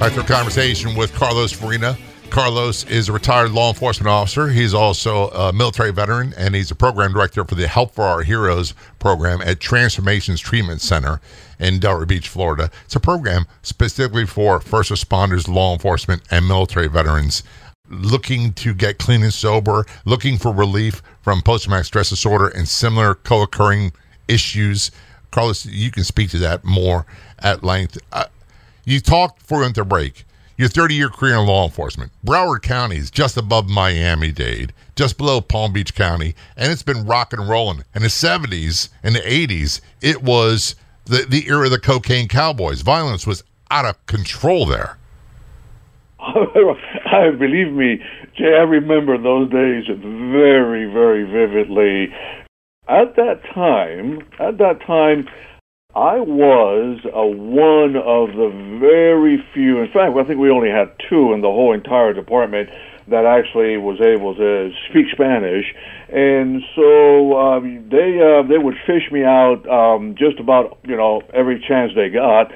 To 0.00 0.20
a 0.20 0.24
conversation 0.24 0.96
with 0.96 1.14
Carlos 1.14 1.52
Farina. 1.52 1.96
Carlos 2.30 2.84
is 2.86 3.08
a 3.08 3.12
retired 3.12 3.52
law 3.52 3.68
enforcement 3.68 4.08
officer. 4.08 4.48
He's 4.48 4.74
also 4.74 5.28
a 5.28 5.52
military 5.52 5.92
veteran, 5.92 6.34
and 6.36 6.54
he's 6.54 6.70
a 6.70 6.74
program 6.74 7.12
director 7.12 7.44
for 7.44 7.54
the 7.54 7.68
Help 7.68 7.94
for 7.94 8.02
Our 8.02 8.22
Heroes 8.22 8.74
program 8.98 9.40
at 9.42 9.60
Transformations 9.60 10.40
Treatment 10.40 10.80
Center 10.80 11.20
in 11.60 11.78
Delray 11.78 12.08
Beach, 12.08 12.28
Florida. 12.28 12.70
It's 12.86 12.96
a 12.96 13.00
program 13.00 13.46
specifically 13.62 14.26
for 14.26 14.58
first 14.58 14.90
responders, 14.90 15.46
law 15.46 15.74
enforcement, 15.74 16.22
and 16.30 16.48
military 16.48 16.88
veterans 16.88 17.44
looking 17.88 18.52
to 18.54 18.72
get 18.74 18.98
clean 18.98 19.22
and 19.22 19.34
sober, 19.34 19.84
looking 20.06 20.38
for 20.38 20.52
relief 20.52 21.02
from 21.22 21.42
post 21.42 21.64
traumatic 21.64 21.86
stress 21.86 22.10
disorder 22.10 22.48
and 22.48 22.66
similar 22.66 23.14
co 23.14 23.42
occurring 23.42 23.92
issues. 24.26 24.90
Carlos, 25.30 25.66
you 25.66 25.92
can 25.92 26.02
speak 26.02 26.30
to 26.30 26.38
that 26.38 26.64
more 26.64 27.06
at 27.38 27.62
length. 27.62 27.98
Uh, 28.10 28.24
you 28.84 29.00
talked 29.00 29.46
to 29.48 29.84
break. 29.84 30.24
Your 30.56 30.68
30 30.68 30.94
year 30.94 31.08
career 31.08 31.36
in 31.36 31.46
law 31.46 31.64
enforcement. 31.64 32.12
Broward 32.24 32.62
County 32.62 32.96
is 32.96 33.10
just 33.10 33.38
above 33.38 33.68
Miami 33.68 34.30
Dade, 34.30 34.74
just 34.94 35.16
below 35.16 35.40
Palm 35.40 35.72
Beach 35.72 35.94
County, 35.94 36.34
and 36.56 36.70
it's 36.70 36.82
been 36.82 37.06
rock 37.06 37.32
and 37.32 37.48
rolling. 37.48 37.82
In 37.94 38.02
the 38.02 38.08
70s 38.08 38.90
and 39.02 39.14
the 39.14 39.20
80s, 39.20 39.80
it 40.02 40.22
was 40.22 40.74
the, 41.06 41.24
the 41.26 41.48
era 41.48 41.64
of 41.64 41.70
the 41.70 41.78
cocaine 41.78 42.28
cowboys. 42.28 42.82
Violence 42.82 43.26
was 43.26 43.42
out 43.70 43.86
of 43.86 44.04
control 44.06 44.66
there. 44.66 44.98
I 46.20 47.30
believe 47.38 47.72
me, 47.72 47.98
Jay, 48.36 48.54
I 48.54 48.62
remember 48.62 49.16
those 49.16 49.50
days 49.50 49.84
very, 49.88 50.92
very 50.92 51.24
vividly. 51.24 52.14
At 52.88 53.16
that 53.16 53.40
time, 53.54 54.20
at 54.38 54.58
that 54.58 54.80
time, 54.86 55.26
I 55.94 56.20
was 56.20 57.00
a 57.12 57.26
one 57.26 57.96
of 57.96 58.36
the 58.38 58.78
very 58.78 59.42
few. 59.52 59.82
In 59.82 59.90
fact, 59.90 60.14
I 60.16 60.22
think 60.22 60.38
we 60.38 60.50
only 60.50 60.70
had 60.70 60.94
two 61.08 61.32
in 61.32 61.40
the 61.40 61.50
whole 61.50 61.74
entire 61.74 62.12
department 62.12 62.70
that 63.08 63.26
actually 63.26 63.76
was 63.76 63.98
able 64.00 64.36
to 64.36 64.70
speak 64.88 65.06
Spanish, 65.10 65.66
and 66.08 66.62
so 66.76 67.34
um, 67.36 67.88
they 67.90 68.22
uh, 68.22 68.46
they 68.46 68.58
would 68.58 68.76
fish 68.86 69.10
me 69.10 69.24
out 69.24 69.66
um, 69.66 70.14
just 70.16 70.38
about 70.38 70.78
you 70.86 70.96
know 70.96 71.22
every 71.34 71.58
chance 71.66 71.90
they 71.96 72.08
got 72.08 72.52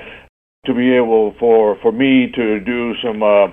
to 0.66 0.72
be 0.72 0.94
able 0.94 1.34
for 1.40 1.76
for 1.82 1.90
me 1.90 2.30
to 2.30 2.60
do 2.60 2.94
some 3.02 3.20
uh, 3.20 3.50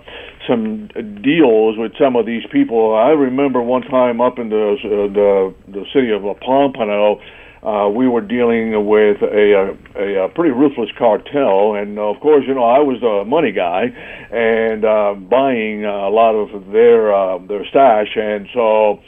some 0.47 0.89
deals 1.25 1.75
with 1.81 1.91
some 1.97 2.15
of 2.15 2.27
these 2.27 2.43
people. 2.51 2.93
I 2.93 3.17
remember 3.17 3.61
one 3.63 3.81
time 3.81 4.21
up 4.21 4.38
in 4.38 4.50
the 4.50 4.77
uh, 4.77 5.09
the 5.09 5.55
the 5.73 5.85
city 5.91 6.11
of 6.11 6.23
La 6.23 6.35
Pompano 6.35 7.19
uh, 7.63 7.89
we 7.89 8.07
were 8.07 8.21
dealing 8.21 8.87
with 8.87 9.21
a, 9.21 9.75
a, 9.95 10.25
a 10.25 10.29
pretty 10.29 10.51
ruthless 10.51 10.89
cartel, 10.97 11.75
and 11.75 11.99
of 11.99 12.19
course, 12.19 12.43
you 12.47 12.55
know, 12.55 12.63
I 12.63 12.79
was 12.79 12.99
the 13.01 13.23
money 13.25 13.51
guy, 13.51 13.85
and 14.31 14.83
uh, 14.83 15.13
buying 15.13 15.85
a 15.85 16.09
lot 16.09 16.33
of 16.33 16.71
their 16.71 17.13
uh, 17.13 17.37
their 17.37 17.65
stash, 17.69 18.15
and 18.15 18.47
so 18.53 18.99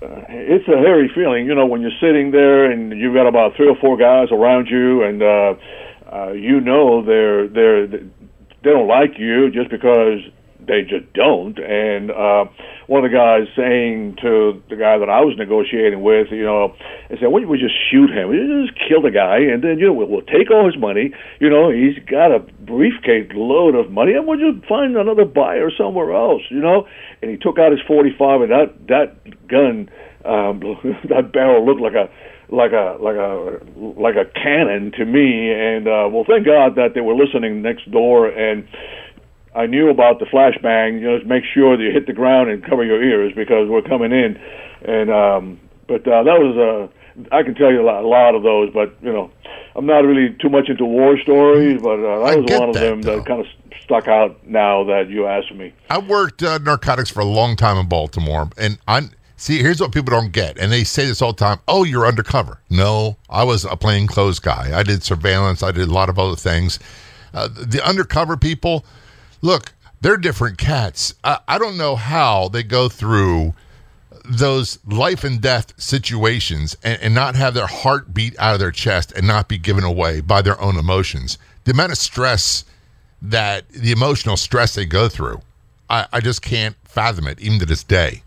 uh, 0.00 0.24
it's 0.28 0.68
a 0.68 0.78
hairy 0.78 1.10
feeling, 1.14 1.46
you 1.46 1.54
know, 1.54 1.66
when 1.66 1.82
you're 1.82 1.98
sitting 2.00 2.30
there 2.30 2.70
and 2.70 2.96
you've 2.98 3.14
got 3.14 3.26
about 3.26 3.56
three 3.56 3.68
or 3.68 3.76
four 3.76 3.96
guys 3.96 4.28
around 4.30 4.68
you, 4.68 5.02
and 5.02 5.22
uh, 5.22 5.54
uh, 6.10 6.32
you 6.32 6.60
know 6.60 7.04
they're 7.04 7.48
they're 7.48 7.86
they 7.88 8.70
don't 8.70 8.88
like 8.88 9.18
you 9.18 9.50
just 9.50 9.70
because 9.70 10.20
they 10.60 10.82
just 10.82 11.12
don't. 11.12 11.58
And 11.58 12.10
uh, 12.10 12.46
one 12.88 13.04
of 13.04 13.10
the 13.12 13.14
guys 13.14 13.44
saying 13.52 14.16
to 14.24 14.56
the 14.72 14.76
guy 14.76 14.96
that 14.96 15.12
I 15.12 15.20
was 15.20 15.36
negotiating 15.36 16.00
with, 16.00 16.32
you 16.32 16.42
know, 16.42 16.72
he 17.12 17.20
said, 17.20 17.28
"Why 17.28 17.44
don't 17.44 17.52
we 17.52 17.60
just 17.60 17.76
shoot 17.76 18.08
him? 18.08 18.32
We 18.32 18.40
just 18.40 18.80
kill 18.80 19.04
the 19.04 19.12
guy, 19.12 19.44
and 19.44 19.62
then 19.62 19.78
you 19.78 19.86
know 19.86 19.92
we'll, 19.92 20.08
we'll 20.08 20.24
take 20.24 20.50
all 20.50 20.64
his 20.64 20.80
money. 20.80 21.12
You 21.38 21.52
know, 21.52 21.68
he's 21.68 22.00
got 22.08 22.32
a 22.32 22.40
briefcase 22.40 23.28
load 23.36 23.76
of 23.76 23.92
money, 23.92 24.16
and 24.16 24.26
we'll 24.26 24.40
just 24.40 24.64
find 24.66 24.96
another 24.96 25.28
buyer 25.28 25.70
somewhere 25.70 26.16
else. 26.16 26.42
You 26.48 26.64
know." 26.64 26.88
And 27.20 27.30
he 27.30 27.36
took 27.36 27.60
out 27.60 27.72
his 27.72 27.84
45, 27.86 28.48
and 28.48 28.50
that 28.50 28.72
that 28.88 29.08
gun, 29.52 29.92
um, 30.24 30.64
that 31.12 31.28
barrel 31.30 31.68
looked 31.68 31.84
like 31.84 31.94
a 31.94 32.08
like 32.48 32.72
a 32.72 32.96
like 33.04 33.16
a 33.16 33.60
like 34.00 34.16
a 34.16 34.24
cannon 34.32 34.92
to 34.96 35.04
me 35.04 35.52
and 35.52 35.86
uh 35.86 36.08
well 36.08 36.24
thank 36.26 36.46
god 36.46 36.76
that 36.76 36.94
they 36.94 37.02
were 37.02 37.14
listening 37.14 37.60
next 37.60 37.84
door 37.90 38.26
and 38.26 38.66
I 39.54 39.66
knew 39.66 39.88
about 39.90 40.18
the 40.18 40.26
flashbang. 40.26 41.00
You 41.00 41.18
know, 41.18 41.18
make 41.24 41.44
sure 41.44 41.76
that 41.76 41.82
you 41.82 41.92
hit 41.92 42.06
the 42.06 42.12
ground 42.12 42.50
and 42.50 42.64
cover 42.64 42.84
your 42.84 43.02
ears 43.02 43.32
because 43.34 43.68
we're 43.68 43.82
coming 43.82 44.12
in. 44.12 44.38
And 44.82 45.10
um, 45.10 45.60
but 45.86 46.06
uh, 46.06 46.22
that 46.22 46.38
was 46.38 46.56
uh, 46.56 46.92
I 47.32 47.42
can 47.42 47.54
tell 47.54 47.72
you 47.72 47.82
a 47.82 47.86
lot, 47.86 48.04
a 48.04 48.06
lot 48.06 48.34
of 48.34 48.42
those, 48.42 48.72
but 48.72 48.94
you 49.02 49.12
know, 49.12 49.30
I'm 49.74 49.86
not 49.86 50.04
really 50.04 50.36
too 50.40 50.48
much 50.48 50.68
into 50.68 50.84
war 50.84 51.18
stories, 51.18 51.80
but 51.82 51.98
uh, 51.98 52.26
that 52.26 52.38
was 52.38 52.58
one 52.58 52.68
of 52.68 52.74
that, 52.74 52.80
them 52.80 53.02
though. 53.02 53.16
that 53.16 53.26
kind 53.26 53.40
of 53.40 53.46
stuck 53.82 54.08
out. 54.08 54.46
Now 54.46 54.84
that 54.84 55.08
you 55.08 55.26
asked 55.26 55.54
me, 55.54 55.72
I 55.90 55.98
worked 55.98 56.42
uh, 56.42 56.58
narcotics 56.58 57.10
for 57.10 57.20
a 57.20 57.24
long 57.24 57.56
time 57.56 57.76
in 57.76 57.88
Baltimore, 57.88 58.50
and 58.56 58.78
I 58.86 59.08
see. 59.36 59.58
Here's 59.58 59.80
what 59.80 59.92
people 59.92 60.10
don't 60.10 60.32
get, 60.32 60.58
and 60.58 60.70
they 60.70 60.84
say 60.84 61.06
this 61.06 61.20
all 61.20 61.32
the 61.32 61.38
time. 61.38 61.58
Oh, 61.66 61.84
you're 61.84 62.06
undercover. 62.06 62.60
No, 62.70 63.16
I 63.28 63.44
was 63.44 63.64
a 63.64 63.76
plainclothes 63.76 64.38
guy. 64.38 64.78
I 64.78 64.82
did 64.82 65.02
surveillance. 65.02 65.62
I 65.62 65.72
did 65.72 65.88
a 65.88 65.92
lot 65.92 66.08
of 66.08 66.18
other 66.18 66.36
things. 66.36 66.78
Uh, 67.34 67.48
the 67.48 67.84
undercover 67.86 68.36
people, 68.36 68.84
look, 69.40 69.72
they're 70.00 70.16
different 70.16 70.58
cats. 70.58 71.14
I, 71.24 71.38
I 71.48 71.58
don't 71.58 71.76
know 71.76 71.96
how 71.96 72.48
they 72.48 72.62
go 72.62 72.88
through 72.88 73.54
those 74.24 74.78
life 74.86 75.24
and 75.24 75.40
death 75.40 75.72
situations 75.80 76.76
and, 76.82 77.00
and 77.00 77.14
not 77.14 77.34
have 77.34 77.54
their 77.54 77.66
heart 77.66 78.12
beat 78.12 78.38
out 78.38 78.54
of 78.54 78.60
their 78.60 78.70
chest 78.70 79.12
and 79.12 79.26
not 79.26 79.48
be 79.48 79.58
given 79.58 79.84
away 79.84 80.20
by 80.20 80.42
their 80.42 80.60
own 80.60 80.76
emotions. 80.76 81.38
The 81.64 81.72
amount 81.72 81.92
of 81.92 81.98
stress 81.98 82.64
that 83.22 83.68
the 83.70 83.90
emotional 83.90 84.36
stress 84.36 84.74
they 84.74 84.84
go 84.84 85.08
through, 85.08 85.40
I, 85.88 86.06
I 86.12 86.20
just 86.20 86.42
can't 86.42 86.76
fathom 86.84 87.26
it, 87.26 87.40
even 87.40 87.58
to 87.60 87.66
this 87.66 87.82
day. 87.82 88.22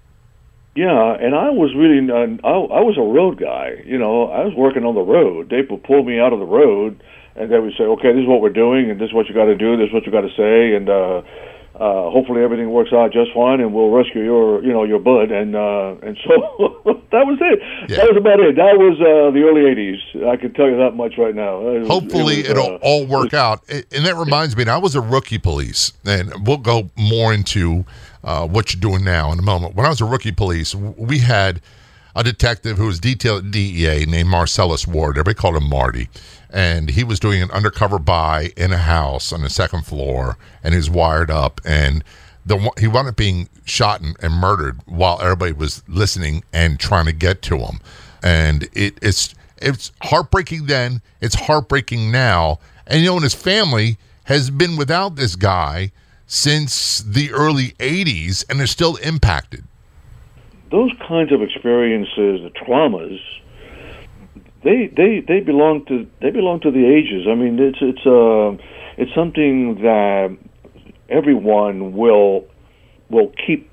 Yeah, 0.76 1.18
and 1.20 1.36
I 1.36 1.50
was 1.50 1.76
really 1.76 2.00
uh, 2.10 2.48
I, 2.48 2.52
I 2.52 2.82
was 2.82 2.98
a 2.98 3.02
road 3.02 3.38
guy. 3.40 3.84
You 3.86 3.98
know, 3.98 4.30
I 4.30 4.46
was 4.46 4.54
working 4.56 4.86
on 4.86 4.96
the 4.96 5.02
road. 5.02 5.50
They 5.50 5.64
pulled 5.64 6.08
me 6.08 6.18
out 6.18 6.32
of 6.32 6.40
the 6.40 6.46
road, 6.46 7.04
and 7.36 7.52
then 7.52 7.64
we 7.64 7.74
say, 7.78 7.84
"Okay, 7.84 8.14
this 8.14 8.22
is 8.22 8.28
what 8.28 8.42
we're 8.42 8.50
doing, 8.50 8.90
and 8.90 9.00
this 9.00 9.10
is 9.10 9.14
what 9.14 9.28
you 9.28 9.36
got 9.36 9.46
to 9.46 9.56
do. 9.56 9.78
This 9.78 9.88
is 9.88 9.94
what 9.94 10.06
you 10.06 10.12
got 10.12 10.22
to 10.22 10.36
say." 10.36 10.76
And 10.76 10.90
uh, 10.90 11.22
uh, 11.76 12.12
hopefully 12.12 12.44
everything 12.44 12.70
works 12.70 12.92
out 12.94 13.12
just 13.12 13.32
fine, 13.34 13.60
and 13.62 13.74
we'll 13.74 13.90
rescue 13.90 14.24
your, 14.24 14.64
you 14.64 14.72
know, 14.72 14.84
your 14.84 15.00
bud. 15.00 15.32
And 15.32 15.56
uh, 15.56 15.96
and 16.04 16.18
so 16.28 16.78
that 17.12 17.26
was 17.26 17.40
it. 17.42 17.90
Yeah. 17.90 17.98
That 17.98 18.08
was 18.10 18.18
about 18.18 18.40
it. 18.40 18.56
That 18.56 18.78
was 18.78 19.00
uh, 19.00 19.32
the 19.32 19.42
early 19.42 19.62
'80s. 19.62 20.28
I 20.28 20.36
can 20.36 20.54
tell 20.54 20.70
you 20.70 20.78
that 20.78 20.96
much 20.96 21.18
right 21.18 21.34
now. 21.34 21.68
It 21.70 21.88
hopefully 21.88 22.42
it 22.42 22.56
will 22.56 22.76
uh, 22.76 22.80
all 22.82 23.06
work 23.06 23.34
out. 23.34 23.64
And 23.70 24.06
that 24.06 24.16
reminds 24.16 24.56
me, 24.56 24.66
I 24.66 24.78
was 24.78 24.96
a 24.96 25.02
rookie 25.02 25.40
police, 25.40 25.94
and 26.06 26.46
we'll 26.46 26.58
go 26.58 26.92
more 26.96 27.34
into 27.34 27.86
uh, 28.24 28.48
what 28.48 28.74
you're 28.74 28.82
doing 28.82 29.04
now 29.04 29.32
in 29.32 29.40
a 29.40 29.44
moment. 29.44 29.76
When 29.76 29.86
I 29.86 29.90
was 29.90 30.02
a 30.02 30.06
rookie 30.06 30.32
police, 30.32 30.76
we 30.76 31.20
had 31.20 31.62
a 32.16 32.24
detective 32.24 32.78
who 32.78 32.88
was 32.88 33.00
detailed 33.00 33.46
at 33.46 33.52
DEA 33.52 34.06
named 34.06 34.30
Marcellus 34.30 34.86
Ward. 34.86 35.18
Everybody 35.18 35.36
called 35.36 35.56
him 35.56 35.70
Marty 35.70 36.10
and 36.52 36.90
he 36.90 37.04
was 37.04 37.20
doing 37.20 37.42
an 37.42 37.50
undercover 37.52 37.98
buy 37.98 38.52
in 38.58 38.72
a 38.74 38.78
house 38.78 39.32
on 39.32 39.42
the 39.42 39.50
second 39.50 39.86
floor, 39.86 40.38
and 40.64 40.74
he 40.74 40.78
was 40.78 40.90
wired 40.90 41.32
up, 41.32 41.62
and 41.66 42.04
the 42.46 42.72
he 42.80 42.88
wound 42.88 43.08
up 43.08 43.16
being 43.16 43.48
shot 43.66 44.02
and, 44.02 44.16
and 44.22 44.34
murdered 44.34 44.80
while 44.86 45.20
everybody 45.22 45.54
was 45.54 45.84
listening 45.88 46.44
and 46.52 46.80
trying 46.80 47.06
to 47.06 47.14
get 47.14 47.42
to 47.44 47.58
him, 47.58 47.80
and 48.22 48.64
it, 48.74 48.98
it's 49.02 49.34
it's 49.58 49.92
heartbreaking 50.04 50.66
then, 50.66 51.02
it's 51.22 51.36
heartbreaking 51.36 52.12
now, 52.12 52.60
and 52.86 53.02
you 53.02 53.08
know, 53.08 53.16
and 53.16 53.24
his 53.24 53.34
family 53.34 53.98
has 54.26 54.50
been 54.50 54.76
without 54.76 55.16
this 55.16 55.36
guy 55.36 55.92
since 56.28 57.00
the 57.00 57.32
early 57.32 57.70
'80s, 57.80 58.44
and 58.50 58.60
they're 58.60 58.68
still 58.68 58.98
impacted. 58.98 59.64
Those 60.70 60.92
kinds 61.08 61.32
of 61.32 61.42
experiences, 61.42 62.42
the 62.42 62.52
traumas 62.66 63.20
they 64.64 64.92
they 64.96 65.24
they 65.28 65.40
belong 65.40 65.86
to 65.86 66.08
they 66.22 66.32
belong 66.32 66.60
to 66.62 66.72
the 66.72 66.86
ages. 66.86 67.28
I 67.30 67.36
mean, 67.36 67.60
it's 67.60 67.80
it's 67.82 68.06
uh 68.06 68.62
it's 68.98 69.14
something 69.16 69.76
that 69.82 70.38
everyone 71.10 71.94
will 71.94 72.46
will 73.10 73.32
keep 73.46 73.70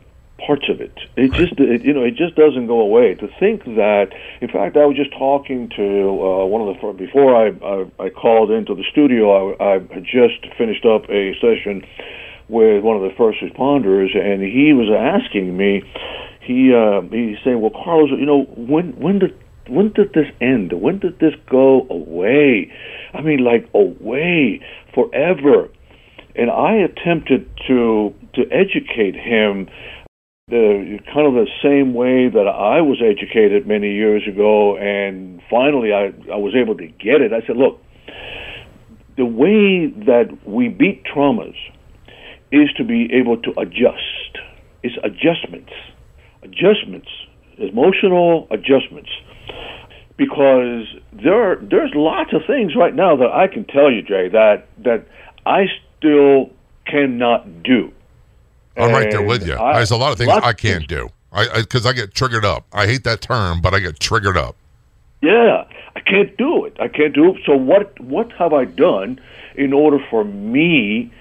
parts 0.46 0.68
of 0.68 0.80
it. 0.80 0.96
It 1.16 1.32
just 1.32 1.58
it, 1.58 1.84
you 1.84 1.92
know 1.92 2.04
it 2.04 2.16
just 2.16 2.34
doesn't 2.36 2.66
go 2.66 2.80
away. 2.80 3.14
To 3.14 3.28
think 3.38 3.64
that, 3.64 4.08
in 4.40 4.48
fact, 4.48 4.76
I 4.76 4.86
was 4.86 4.96
just 4.96 5.12
talking 5.12 5.68
to 5.76 5.84
uh, 5.84 6.46
one 6.46 6.66
of 6.66 6.74
the 6.74 6.92
before 6.92 7.36
I, 7.36 7.48
I 7.64 8.06
I 8.06 8.10
called 8.10 8.50
into 8.50 8.74
the 8.74 8.84
studio. 8.90 9.54
I, 9.56 9.62
I 9.62 9.72
had 9.92 10.04
just 10.04 10.46
finished 10.56 10.84
up 10.86 11.08
a 11.10 11.34
session 11.40 11.84
with 12.48 12.82
one 12.82 12.96
of 12.96 13.02
the 13.02 13.14
first 13.16 13.40
responders, 13.40 14.16
and 14.16 14.42
he 14.42 14.72
was 14.72 14.88
asking 14.88 15.56
me. 15.56 15.82
He 16.40 16.72
uh, 16.72 17.02
he's 17.02 17.36
saying, 17.44 17.60
"Well, 17.60 17.72
Carlos, 17.72 18.10
you 18.10 18.24
know 18.24 18.44
when 18.56 18.96
when 18.96 19.18
did 19.18 19.36
when 19.68 19.92
did 19.92 20.12
this 20.14 20.26
end? 20.40 20.72
When 20.72 20.98
did 20.98 21.18
this 21.18 21.34
go 21.50 21.86
away? 21.90 22.72
I 23.14 23.20
mean, 23.20 23.44
like 23.44 23.68
away 23.74 24.60
forever. 24.94 25.68
And 26.34 26.50
I 26.50 26.74
attempted 26.74 27.50
to 27.66 28.14
to 28.34 28.42
educate 28.50 29.14
him 29.14 29.68
the 30.48 30.98
kind 31.12 31.26
of 31.26 31.34
the 31.34 31.48
same 31.62 31.92
way 31.92 32.28
that 32.28 32.48
I 32.48 32.80
was 32.80 33.02
educated 33.04 33.66
many 33.66 33.92
years 33.92 34.22
ago, 34.26 34.76
and 34.78 35.42
finally 35.50 35.92
I, 35.92 36.06
I 36.32 36.36
was 36.36 36.54
able 36.56 36.74
to 36.76 36.86
get 36.86 37.20
it. 37.20 37.32
I 37.32 37.46
said, 37.46 37.56
look, 37.56 37.80
the 39.18 39.26
way 39.26 39.92
that 40.06 40.30
we 40.46 40.68
beat 40.68 41.04
traumas 41.04 41.56
is 42.50 42.72
to 42.78 42.84
be 42.84 43.10
able 43.12 43.36
to 43.42 43.50
adjust. 43.60 44.38
It's 44.82 44.96
adjustments, 45.04 45.72
adjustments, 46.42 47.08
emotional 47.58 48.46
adjustments 48.50 49.10
because 50.16 50.86
there 51.12 51.52
are, 51.52 51.56
there's 51.56 51.92
lots 51.94 52.32
of 52.32 52.42
things 52.46 52.74
right 52.76 52.94
now 52.94 53.16
that 53.16 53.30
I 53.30 53.46
can 53.46 53.64
tell 53.64 53.90
you, 53.90 54.02
Jay, 54.02 54.28
that 54.28 54.66
that 54.78 55.06
I 55.46 55.66
still 55.96 56.50
cannot 56.86 57.62
do. 57.62 57.92
I'm 58.76 58.84
and 58.84 58.92
right 58.92 59.10
there 59.10 59.22
with 59.22 59.46
you. 59.46 59.56
I, 59.56 59.74
there's 59.74 59.90
a 59.90 59.96
lot 59.96 60.12
of 60.12 60.18
things 60.18 60.30
I 60.30 60.52
can't 60.52 60.86
do. 60.86 61.08
I 61.32 61.60
because 61.60 61.86
I, 61.86 61.90
I, 61.90 61.92
get 61.92 62.14
triggered 62.14 62.44
up. 62.44 62.66
I 62.72 62.86
hate 62.86 63.04
that 63.04 63.20
term, 63.20 63.60
but 63.60 63.74
I 63.74 63.80
get 63.80 64.00
triggered 64.00 64.36
up. 64.36 64.56
Yeah, 65.20 65.64
I 65.96 66.00
can't 66.00 66.36
do 66.36 66.64
it. 66.64 66.76
I 66.80 66.88
can't 66.88 67.14
do 67.14 67.34
it. 67.34 67.42
So 67.44 67.56
what 67.56 67.98
what 68.00 68.32
have 68.32 68.52
I 68.52 68.64
done 68.64 69.20
in 69.56 69.72
order 69.72 69.98
for 70.10 70.24
me 70.24 71.12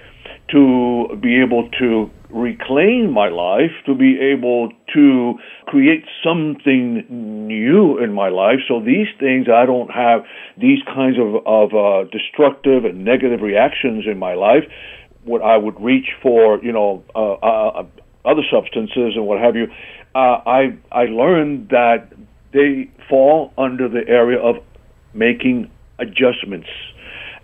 to 0.50 1.18
be 1.20 1.40
able 1.40 1.68
to 1.78 2.10
reclaim 2.30 3.10
my 3.12 3.28
life, 3.28 3.70
to 3.86 3.94
be 3.94 4.18
able 4.20 4.70
to 4.94 5.34
create 5.66 6.04
something 6.22 7.06
new 7.46 7.98
in 7.98 8.12
my 8.12 8.28
life. 8.28 8.58
So 8.68 8.80
these 8.80 9.06
things, 9.18 9.46
I 9.48 9.64
don't 9.64 9.90
have 9.90 10.20
these 10.58 10.80
kinds 10.84 11.16
of, 11.18 11.46
of 11.46 11.74
uh, 11.74 12.08
destructive 12.10 12.84
and 12.84 13.04
negative 13.04 13.40
reactions 13.40 14.04
in 14.10 14.18
my 14.18 14.34
life. 14.34 14.64
What 15.24 15.42
I 15.42 15.56
would 15.56 15.80
reach 15.80 16.08
for, 16.22 16.62
you 16.62 16.72
know, 16.72 17.02
uh, 17.14 17.34
uh, 17.34 17.86
other 18.24 18.42
substances 18.52 19.14
and 19.16 19.26
what 19.26 19.40
have 19.40 19.56
you. 19.56 19.66
Uh, 20.14 20.40
I 20.46 20.76
I 20.92 21.04
learned 21.04 21.68
that 21.70 22.12
they 22.52 22.90
fall 23.08 23.52
under 23.56 23.88
the 23.88 24.06
area 24.08 24.38
of 24.38 24.56
making 25.14 25.70
adjustments. 25.98 26.68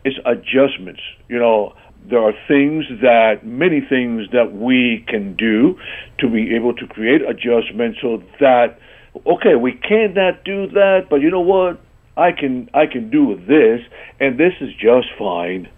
It's 0.04 0.18
adjustments, 0.26 1.00
you 1.28 1.38
know 1.38 1.74
there 2.08 2.22
are 2.22 2.32
things 2.46 2.84
that 3.00 3.44
many 3.44 3.80
things 3.80 4.28
that 4.32 4.52
we 4.52 5.04
can 5.08 5.34
do 5.36 5.78
to 6.18 6.28
be 6.28 6.54
able 6.54 6.74
to 6.74 6.86
create 6.86 7.22
adjustments 7.22 7.98
so 8.02 8.22
that 8.40 8.78
okay 9.26 9.54
we 9.54 9.72
cannot 9.72 10.44
do 10.44 10.66
that 10.68 11.06
but 11.08 11.16
you 11.16 11.30
know 11.30 11.40
what? 11.40 11.80
I 12.16 12.30
can 12.30 12.70
i 12.74 12.86
can 12.86 13.10
do 13.10 13.34
this 13.36 13.80
and 14.20 14.38
this 14.38 14.52
is 14.60 14.70
just 14.74 15.08
fine 15.18 15.68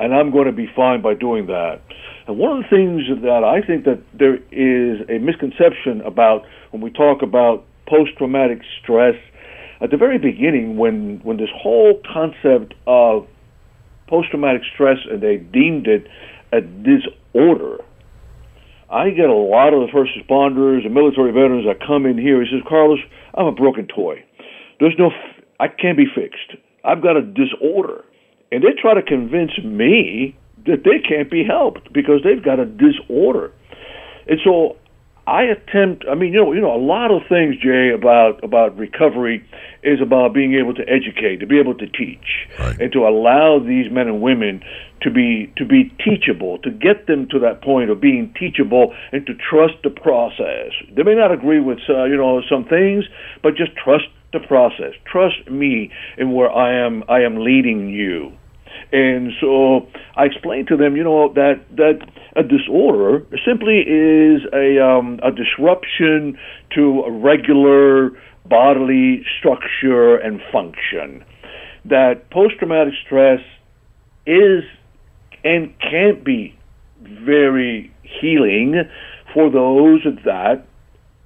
and 0.00 0.14
i'm 0.14 0.30
going 0.30 0.46
to 0.46 0.52
be 0.52 0.66
fine 0.74 1.02
by 1.02 1.14
doing 1.14 1.46
that. 1.46 1.80
And 2.26 2.38
one 2.38 2.56
of 2.56 2.64
the 2.64 2.68
things 2.70 3.02
that 3.22 3.44
i 3.44 3.60
think 3.66 3.84
that 3.84 4.00
there 4.14 4.36
is 4.50 5.00
a 5.10 5.18
misconception 5.18 6.00
about 6.06 6.46
when 6.70 6.80
we 6.80 6.90
talk 6.90 7.22
about 7.22 7.64
post 7.86 8.16
traumatic 8.16 8.60
stress 8.80 9.16
at 9.82 9.90
the 9.90 9.96
very 9.96 10.18
beginning 10.18 10.76
when 10.78 11.20
when 11.24 11.36
this 11.36 11.50
whole 11.54 12.00
concept 12.10 12.72
of 12.86 13.26
post 14.12 14.28
traumatic 14.28 14.60
stress 14.74 14.98
and 15.10 15.22
they 15.22 15.38
deemed 15.38 15.88
it 15.88 16.06
a 16.52 16.60
disorder. 16.60 17.78
I 18.90 19.08
get 19.08 19.30
a 19.30 19.32
lot 19.32 19.72
of 19.72 19.80
the 19.80 19.88
first 19.90 20.12
responders 20.12 20.84
and 20.84 20.92
military 20.92 21.32
veterans 21.32 21.64
that 21.64 21.80
come 21.80 22.04
in 22.04 22.18
here. 22.18 22.44
He 22.44 22.50
says, 22.52 22.60
Carlos, 22.68 22.98
I'm 23.32 23.46
a 23.46 23.52
broken 23.52 23.88
toy. 23.88 24.22
There's 24.80 24.92
no, 24.98 25.06
f- 25.06 25.44
I 25.58 25.68
can't 25.68 25.96
be 25.96 26.04
fixed. 26.04 26.60
I've 26.84 27.02
got 27.02 27.16
a 27.16 27.22
disorder. 27.22 28.04
And 28.52 28.62
they 28.62 28.76
try 28.78 28.92
to 28.92 29.00
convince 29.00 29.56
me 29.64 30.36
that 30.66 30.84
they 30.84 31.00
can't 31.00 31.30
be 31.30 31.42
helped 31.42 31.90
because 31.94 32.20
they've 32.22 32.44
got 32.44 32.60
a 32.60 32.66
disorder. 32.66 33.50
And 34.28 34.38
so 34.44 34.76
I 35.26 35.42
attempt. 35.42 36.04
I 36.10 36.16
mean, 36.16 36.32
you 36.32 36.40
know, 36.40 36.52
you 36.52 36.60
know, 36.60 36.74
a 36.74 36.82
lot 36.82 37.12
of 37.12 37.22
things, 37.28 37.54
Jay, 37.62 37.90
about 37.94 38.42
about 38.42 38.76
recovery 38.76 39.44
is 39.82 40.00
about 40.00 40.34
being 40.34 40.54
able 40.54 40.74
to 40.74 40.82
educate, 40.88 41.38
to 41.38 41.46
be 41.46 41.60
able 41.60 41.74
to 41.74 41.86
teach, 41.86 42.48
right. 42.58 42.80
and 42.80 42.92
to 42.92 43.06
allow 43.06 43.60
these 43.60 43.90
men 43.90 44.08
and 44.08 44.20
women 44.20 44.62
to 45.02 45.10
be 45.10 45.52
to 45.56 45.64
be 45.64 45.94
teachable, 46.04 46.58
to 46.58 46.70
get 46.70 47.06
them 47.06 47.28
to 47.30 47.38
that 47.38 47.62
point 47.62 47.90
of 47.90 48.00
being 48.00 48.34
teachable, 48.38 48.94
and 49.12 49.24
to 49.26 49.34
trust 49.34 49.74
the 49.84 49.90
process. 49.90 50.72
They 50.94 51.04
may 51.04 51.14
not 51.14 51.30
agree 51.30 51.60
with 51.60 51.78
uh, 51.88 52.04
you 52.04 52.16
know 52.16 52.42
some 52.50 52.64
things, 52.64 53.04
but 53.44 53.54
just 53.54 53.76
trust 53.76 54.06
the 54.32 54.40
process. 54.40 54.94
Trust 55.04 55.48
me 55.48 55.92
in 56.18 56.32
where 56.32 56.50
I 56.50 56.84
am. 56.84 57.04
I 57.08 57.20
am 57.20 57.44
leading 57.44 57.90
you. 57.90 58.32
And 58.92 59.32
so 59.40 59.86
I 60.16 60.24
explained 60.24 60.68
to 60.68 60.76
them, 60.76 60.96
you 60.96 61.04
know, 61.04 61.32
that 61.34 61.64
that 61.76 62.00
a 62.36 62.42
disorder 62.42 63.26
simply 63.46 63.80
is 63.80 64.42
a 64.52 64.84
um, 64.84 65.20
a 65.22 65.30
disruption 65.30 66.38
to 66.74 67.02
a 67.02 67.10
regular 67.10 68.10
bodily 68.44 69.24
structure 69.38 70.16
and 70.16 70.40
function. 70.52 71.24
That 71.84 72.30
post 72.30 72.58
traumatic 72.58 72.94
stress 73.04 73.40
is 74.26 74.62
and 75.44 75.74
can't 75.80 76.24
be 76.24 76.56
very 77.02 77.92
healing 78.02 78.84
for 79.34 79.50
those 79.50 80.04
that 80.24 80.64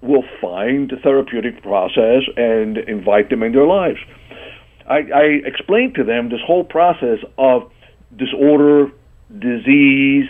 will 0.03 0.25
find 0.41 0.91
the 0.91 0.97
therapeutic 0.97 1.63
process 1.63 2.23
and 2.37 2.79
invite 2.79 3.31
them 3.31 3.43
in 3.43 3.53
their 3.53 3.67
lives. 3.67 3.99
I, 4.89 4.99
I 5.15 5.23
explained 5.45 5.95
to 5.97 6.05
them 6.05 6.29
this 6.31 6.41
whole 6.47 6.65
process 6.65 7.19
of 7.39 7.71
disorder, 8.17 8.93
disease, 9.39 10.29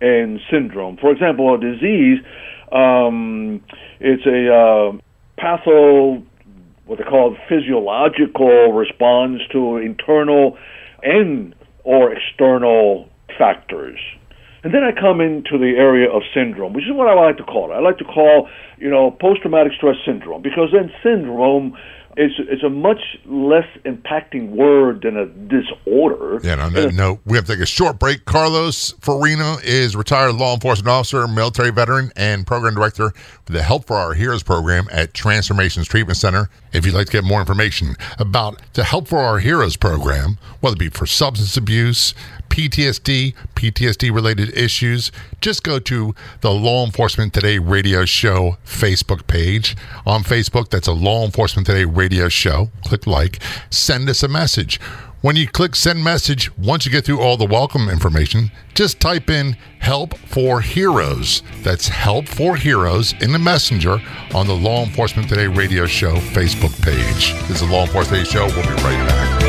and 0.00 0.40
syndrome. 0.50 0.98
For 0.98 1.10
example, 1.10 1.54
a 1.54 1.58
disease, 1.58 2.18
um, 2.70 3.62
it's 4.00 4.26
a 4.26 4.52
uh, 4.52 4.92
patho, 5.40 6.24
what 6.84 6.98
they 6.98 7.04
call 7.04 7.36
physiological 7.48 8.72
response 8.72 9.40
to 9.52 9.78
internal 9.78 10.58
and 11.02 11.54
or 11.84 12.12
external 12.12 13.08
factors. 13.38 13.98
And 14.62 14.74
then 14.74 14.82
I 14.82 14.90
come 14.90 15.20
into 15.20 15.58
the 15.58 15.74
area 15.78 16.10
of 16.10 16.22
syndrome, 16.34 16.72
which 16.72 16.84
is 16.84 16.90
what 16.92 17.06
I 17.06 17.14
like 17.14 17.36
to 17.36 17.44
call 17.44 17.70
it. 17.70 17.74
I 17.74 17.78
like 17.78 17.98
to 17.98 18.04
call, 18.04 18.48
you 18.78 18.90
know, 18.90 19.12
post-traumatic 19.12 19.72
stress 19.76 19.94
syndrome 20.04 20.42
because 20.42 20.70
then 20.72 20.90
syndrome 21.04 21.76
it's 22.16 22.34
it's 22.38 22.62
a 22.62 22.70
much 22.70 23.18
less 23.26 23.66
impacting 23.84 24.50
word 24.50 25.02
than 25.02 25.16
a 25.16 25.26
disorder. 25.26 26.40
Yeah, 26.42 26.64
on 26.64 26.72
that 26.72 26.88
uh, 26.88 26.90
note, 26.92 27.20
we 27.26 27.36
have 27.36 27.44
to 27.46 27.52
take 27.52 27.62
a 27.62 27.66
short 27.66 27.98
break. 27.98 28.24
Carlos 28.24 28.92
Farina 29.00 29.56
is 29.62 29.94
retired 29.94 30.34
law 30.34 30.54
enforcement 30.54 30.88
officer, 30.88 31.28
military 31.28 31.70
veteran, 31.70 32.10
and 32.16 32.46
program 32.46 32.74
director 32.74 33.10
for 33.44 33.52
the 33.52 33.62
Help 33.62 33.86
for 33.86 33.96
Our 33.96 34.14
Heroes 34.14 34.42
program 34.42 34.86
at 34.90 35.12
Transformations 35.12 35.86
Treatment 35.86 36.16
Center. 36.16 36.48
If 36.72 36.86
you'd 36.86 36.94
like 36.94 37.06
to 37.06 37.12
get 37.12 37.24
more 37.24 37.40
information 37.40 37.96
about 38.18 38.60
the 38.72 38.84
Help 38.84 39.08
for 39.08 39.18
Our 39.18 39.38
Heroes 39.38 39.76
program, 39.76 40.38
whether 40.60 40.74
it 40.74 40.78
be 40.78 40.88
for 40.88 41.06
substance 41.06 41.56
abuse, 41.56 42.14
PTSD, 42.48 43.34
PTSD 43.54 44.14
related 44.14 44.56
issues, 44.56 45.12
just 45.40 45.62
go 45.62 45.78
to 45.80 46.14
the 46.40 46.50
Law 46.50 46.84
Enforcement 46.84 47.32
Today 47.32 47.58
radio 47.58 48.04
show 48.04 48.56
Facebook 48.64 49.26
page. 49.26 49.76
On 50.06 50.22
Facebook, 50.22 50.70
that's 50.70 50.88
a 50.88 50.92
Law 50.92 51.24
Enforcement 51.24 51.66
Today 51.66 51.84
radio 51.84 52.28
show. 52.28 52.70
Click 52.84 53.06
like, 53.06 53.40
send 53.70 54.08
us 54.08 54.22
a 54.22 54.28
message. 54.28 54.80
When 55.22 55.34
you 55.34 55.48
click 55.48 55.74
send 55.74 56.04
message, 56.04 56.56
once 56.56 56.86
you 56.86 56.92
get 56.92 57.04
through 57.04 57.20
all 57.20 57.36
the 57.36 57.46
welcome 57.46 57.88
information, 57.88 58.52
just 58.74 59.00
type 59.00 59.28
in 59.28 59.56
help 59.80 60.16
for 60.16 60.60
heroes. 60.60 61.42
That's 61.62 61.88
help 61.88 62.28
for 62.28 62.54
heroes 62.54 63.12
in 63.20 63.32
the 63.32 63.38
messenger 63.38 64.00
on 64.34 64.46
the 64.46 64.54
Law 64.54 64.84
Enforcement 64.84 65.28
Today 65.28 65.48
radio 65.48 65.86
show 65.86 66.14
Facebook 66.16 66.80
page. 66.82 67.32
This 67.48 67.60
is 67.62 67.66
the 67.66 67.72
Law 67.74 67.86
Enforcement 67.86 68.24
Today 68.26 68.38
show. 68.38 68.46
We'll 68.46 68.62
be 68.62 68.82
right 68.82 69.08
back. 69.08 69.45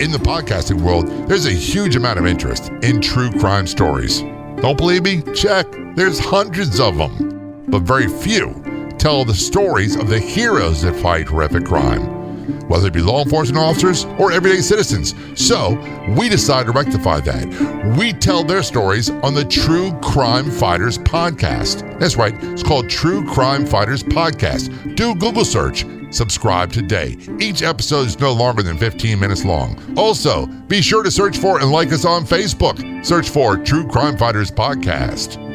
In 0.00 0.10
the 0.10 0.18
podcasting 0.18 0.80
world, 0.80 1.06
there's 1.28 1.44
a 1.44 1.52
huge 1.52 1.94
amount 1.94 2.18
of 2.18 2.26
interest 2.26 2.70
in 2.82 3.00
true 3.02 3.30
crime 3.30 3.66
stories. 3.66 4.22
Don't 4.62 4.78
believe 4.78 5.02
me? 5.02 5.22
Check. 5.34 5.66
There's 5.94 6.18
hundreds 6.18 6.80
of 6.80 6.96
them, 6.96 7.64
but 7.68 7.82
very 7.82 8.08
few 8.08 8.54
tell 8.98 9.24
the 9.24 9.34
stories 9.34 9.96
of 9.96 10.08
the 10.08 10.18
heroes 10.18 10.82
that 10.82 10.94
fight 10.96 11.26
horrific 11.26 11.64
crime, 11.64 12.68
whether 12.68 12.88
it 12.88 12.92
be 12.92 13.00
law 13.00 13.22
enforcement 13.22 13.58
officers 13.58 14.04
or 14.18 14.30
everyday 14.30 14.60
citizens. 14.60 15.14
So 15.34 15.70
we 16.18 16.28
decided 16.28 16.66
to 16.66 16.72
rectify 16.72 17.20
that. 17.20 17.96
We 17.98 18.12
tell 18.12 18.44
their 18.44 18.62
stories 18.62 19.08
on 19.08 19.34
the 19.34 19.44
True 19.44 19.92
Crime 20.00 20.50
Fighters 20.50 20.98
podcast. 20.98 21.98
That's 21.98 22.16
right, 22.16 22.34
it's 22.44 22.62
called 22.62 22.88
True 22.90 23.26
Crime 23.26 23.66
Fighters 23.66 24.02
Podcast. 24.02 24.96
Do 24.96 25.14
Google 25.14 25.44
search 25.44 25.84
Subscribe 26.10 26.72
today. 26.72 27.16
Each 27.38 27.62
episode 27.62 28.06
is 28.06 28.20
no 28.20 28.32
longer 28.32 28.62
than 28.62 28.76
15 28.78 29.18
minutes 29.18 29.44
long. 29.44 29.80
Also, 29.96 30.46
be 30.46 30.82
sure 30.82 31.02
to 31.02 31.10
search 31.10 31.38
for 31.38 31.60
and 31.60 31.70
like 31.70 31.92
us 31.92 32.04
on 32.04 32.24
Facebook. 32.24 33.04
Search 33.04 33.28
for 33.28 33.56
True 33.56 33.86
Crime 33.86 34.16
Fighters 34.16 34.50
Podcast. 34.50 35.49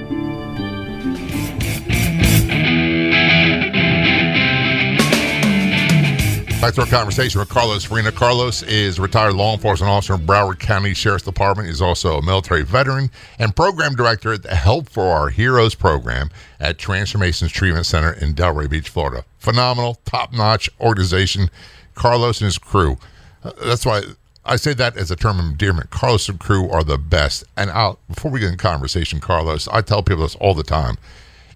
Back 6.62 6.74
to 6.76 6.82
our 6.82 6.88
conversation 6.88 7.40
with 7.40 7.50
Carlos 7.50 7.84
Farina. 7.84 8.12
Carlos 8.12 8.64
is 8.64 9.00
retired 9.00 9.34
law 9.34 9.54
enforcement 9.54 9.92
officer 9.92 10.16
in 10.16 10.22
Broward 10.22 10.58
County 10.58 10.96
Sheriff's 10.96 11.24
Department. 11.24 11.68
He's 11.68 11.82
also 11.82 12.18
a 12.18 12.22
military 12.24 12.64
veteran 12.64 13.12
and 13.38 13.56
program 13.56 13.94
director 13.96 14.34
at 14.34 14.42
the 14.42 14.56
Help 14.56 14.90
for 14.90 15.04
Our 15.04 15.30
Heroes 15.30 15.76
program 15.76 16.32
at 16.60 16.80
Transformations 16.80 17.52
Treatment 17.52 17.86
Center 17.86 18.14
in 18.14 18.34
Delray 18.34 18.68
Beach, 18.68 18.90
Florida. 18.90 19.26
Phenomenal, 19.38 20.00
top 20.06 20.34
notch 20.34 20.68
organization. 20.80 21.50
Carlos 21.94 22.42
and 22.42 22.46
his 22.46 22.58
crew. 22.58 22.98
Uh, 23.44 23.52
that's 23.64 23.86
why 23.86 24.02
I 24.44 24.56
say 24.56 24.74
that 24.74 24.98
as 24.98 25.12
a 25.12 25.16
term 25.16 25.40
of 25.40 25.46
endearment. 25.46 25.90
Carlos 25.90 26.30
and 26.30 26.40
crew 26.40 26.70
are 26.70 26.84
the 26.84 26.98
best. 26.98 27.44
And 27.58 27.70
I'll, 27.72 28.00
before 28.08 28.32
we 28.32 28.40
get 28.40 28.52
in 28.52 28.58
conversation, 28.58 29.20
Carlos, 29.20 29.68
I 29.68 29.82
tell 29.82 30.04
people 30.04 30.24
this 30.24 30.36
all 30.36 30.54
the 30.54 30.64
time. 30.64 30.98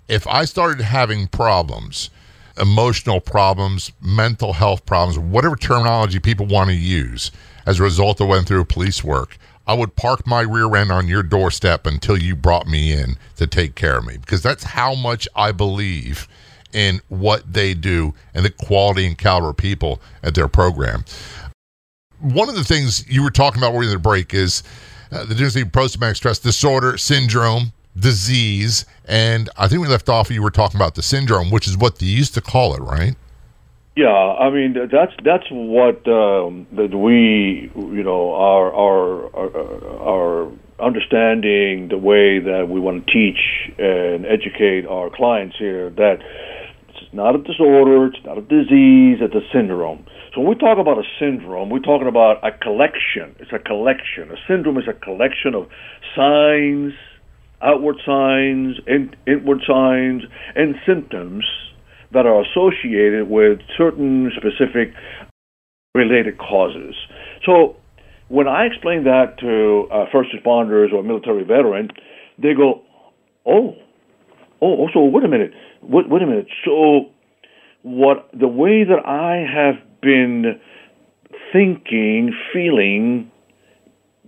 If 0.08 0.26
I 0.28 0.46
started 0.46 0.84
having 0.84 1.28
problems, 1.28 2.10
emotional 2.60 3.20
problems, 3.22 3.92
mental 4.02 4.54
health 4.54 4.86
problems, 4.86 5.18
whatever 5.18 5.56
terminology 5.56 6.20
people 6.20 6.46
want 6.46 6.70
to 6.70 6.76
use 6.76 7.32
as 7.66 7.80
a 7.80 7.84
result 7.84 8.20
of 8.22 8.28
went 8.28 8.48
through 8.48 8.66
police 8.66 9.04
work, 9.04 9.38
I 9.68 9.74
would 9.74 9.96
park 9.96 10.26
my 10.26 10.42
rear 10.42 10.76
end 10.76 10.92
on 10.92 11.08
your 11.08 11.22
doorstep 11.22 11.86
until 11.86 12.18
you 12.18 12.36
brought 12.36 12.66
me 12.66 12.92
in 12.92 13.18
to 13.36 13.46
take 13.46 13.76
care 13.76 14.00
of 14.00 14.06
me 14.06 14.18
because 14.18 14.42
that's 14.42 14.64
how 14.64 14.96
much 14.96 15.28
I 15.36 15.52
believe 15.52 16.28
in 16.74 17.02
what 17.10 17.54
they 17.54 17.74
do 17.74 18.14
and 18.34 18.44
the 18.44 18.50
quality 18.50 19.06
and 19.06 19.18
caliber 19.18 19.50
of 19.50 19.58
people 19.58 20.02
at 20.24 20.36
their 20.36 20.48
program. 20.48 21.06
One 22.20 22.50
of 22.50 22.56
the 22.56 22.64
things 22.64 23.08
you 23.08 23.24
were 23.24 23.32
talking 23.32 23.62
about 23.62 23.74
during 23.74 23.90
the 23.90 24.00
break 24.00 24.34
is 24.34 24.64
uh, 25.12 25.26
the 25.26 25.36
difference 25.36 25.54
between 25.54 25.72
post 25.72 25.94
traumatic 25.94 26.18
stress 26.18 26.40
disorder 26.40 26.98
syndrome 26.98 27.72
disease. 27.98 28.86
And 29.06 29.50
I 29.58 29.68
think 29.68 29.82
we 29.82 29.88
left 29.88 30.10
off, 30.10 30.30
you 30.30 30.42
were 30.42 30.52
talking 30.52 30.78
about 30.78 30.96
the 30.96 31.02
syndrome, 31.02 31.52
which 31.52 31.68
is 31.68 31.78
what 31.78 32.00
they 32.00 32.06
used 32.06 32.34
to 32.36 32.42
call 32.42 32.74
it, 32.76 32.82
right? 32.82 33.16
Yeah, 33.96 34.08
I 34.08 34.50
mean 34.50 34.76
that's 34.90 35.12
that's 35.26 35.44
what 35.52 36.08
um, 36.08 36.68
that 36.72 36.96
we 36.96 37.70
you 37.76 38.04
know 38.04 38.32
our 38.34 38.72
our 38.72 39.36
our, 39.36 40.00
our 40.00 40.52
understanding 40.80 41.90
the 41.90 41.98
way 41.98 42.40
that 42.40 42.70
we 42.70 42.80
want 42.80 43.06
to 43.06 43.12
teach 43.12 43.40
and 43.78 44.26
educate 44.26 44.86
our 44.86 45.10
clients 45.10 45.58
here 45.58 45.90
that 45.90 46.20
it's 46.88 47.14
not 47.14 47.36
a 47.36 47.40
disorder, 47.40 48.06
it's 48.06 48.24
not 48.24 48.38
a 48.38 48.42
disease, 48.42 49.18
it's 49.20 49.36
a 49.36 49.44
syndrome. 49.52 50.06
So 50.34 50.42
when 50.42 50.50
we 50.50 50.56
talk 50.56 50.78
about 50.78 50.98
a 50.98 51.04
syndrome, 51.20 51.70
we're 51.70 51.80
talking 51.80 52.08
about 52.08 52.38
a 52.42 52.52
collection. 52.52 53.36
It's 53.40 53.52
a 53.52 53.60
collection. 53.60 54.32
A 54.32 54.38
syndrome 54.48 54.78
is 54.78 54.88
a 54.88 54.94
collection 54.94 55.56
of 55.56 55.68
signs, 56.16 56.94
outward 57.62 57.98
signs, 58.06 58.78
in, 58.88 59.16
inward 59.28 59.60
signs, 59.68 60.24
and 60.56 60.76
symptoms 60.88 61.44
that 62.12 62.26
are 62.26 62.42
associated 62.42 63.30
with 63.30 63.60
certain 63.78 64.32
specific 64.36 64.94
related 65.94 66.38
causes. 66.38 66.96
So 67.46 67.76
when 68.30 68.48
I 68.48 68.66
explain 68.66 69.04
that 69.04 69.38
to 69.40 69.88
uh, 69.92 70.06
first 70.12 70.30
responders 70.34 70.94
or 70.94 71.04
military 71.04 71.44
veteran, 71.44 71.90
they 72.38 72.54
go, 72.54 72.82
"Oh, 73.46 73.76
oh, 74.62 74.88
so 74.94 75.04
wait 75.06 75.24
a 75.24 75.28
minute, 75.28 75.52
wait, 75.82 76.10
wait 76.10 76.22
a 76.22 76.28
minute. 76.28 76.48
So 76.66 77.12
what 77.82 78.30
the 78.38 78.48
way 78.48 78.84
that 78.84 79.06
I 79.06 79.46
have 79.52 80.02
been 80.02 80.60
thinking, 81.54 82.34
feeling, 82.54 83.32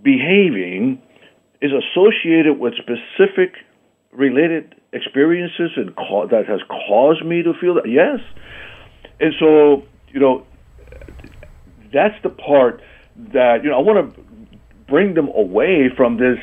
behaving 0.02 1.01
is 1.62 1.70
associated 1.72 2.58
with 2.58 2.74
specific 2.74 3.54
related 4.12 4.74
experiences 4.92 5.70
and 5.76 5.96
ca- 5.96 6.26
that 6.26 6.44
has 6.46 6.60
caused 6.68 7.24
me 7.24 7.42
to 7.42 7.54
feel 7.58 7.74
that 7.74 7.88
yes. 7.88 8.20
And 9.20 9.32
so 9.40 9.84
you 10.12 10.20
know 10.20 10.44
that's 11.92 12.20
the 12.22 12.30
part 12.30 12.82
that 13.32 13.62
you 13.62 13.70
know 13.70 13.76
i 13.76 13.80
want 13.80 14.14
to 14.14 14.22
bring 14.88 15.14
them 15.14 15.28
away 15.28 15.88
from 15.96 16.18
this 16.18 16.38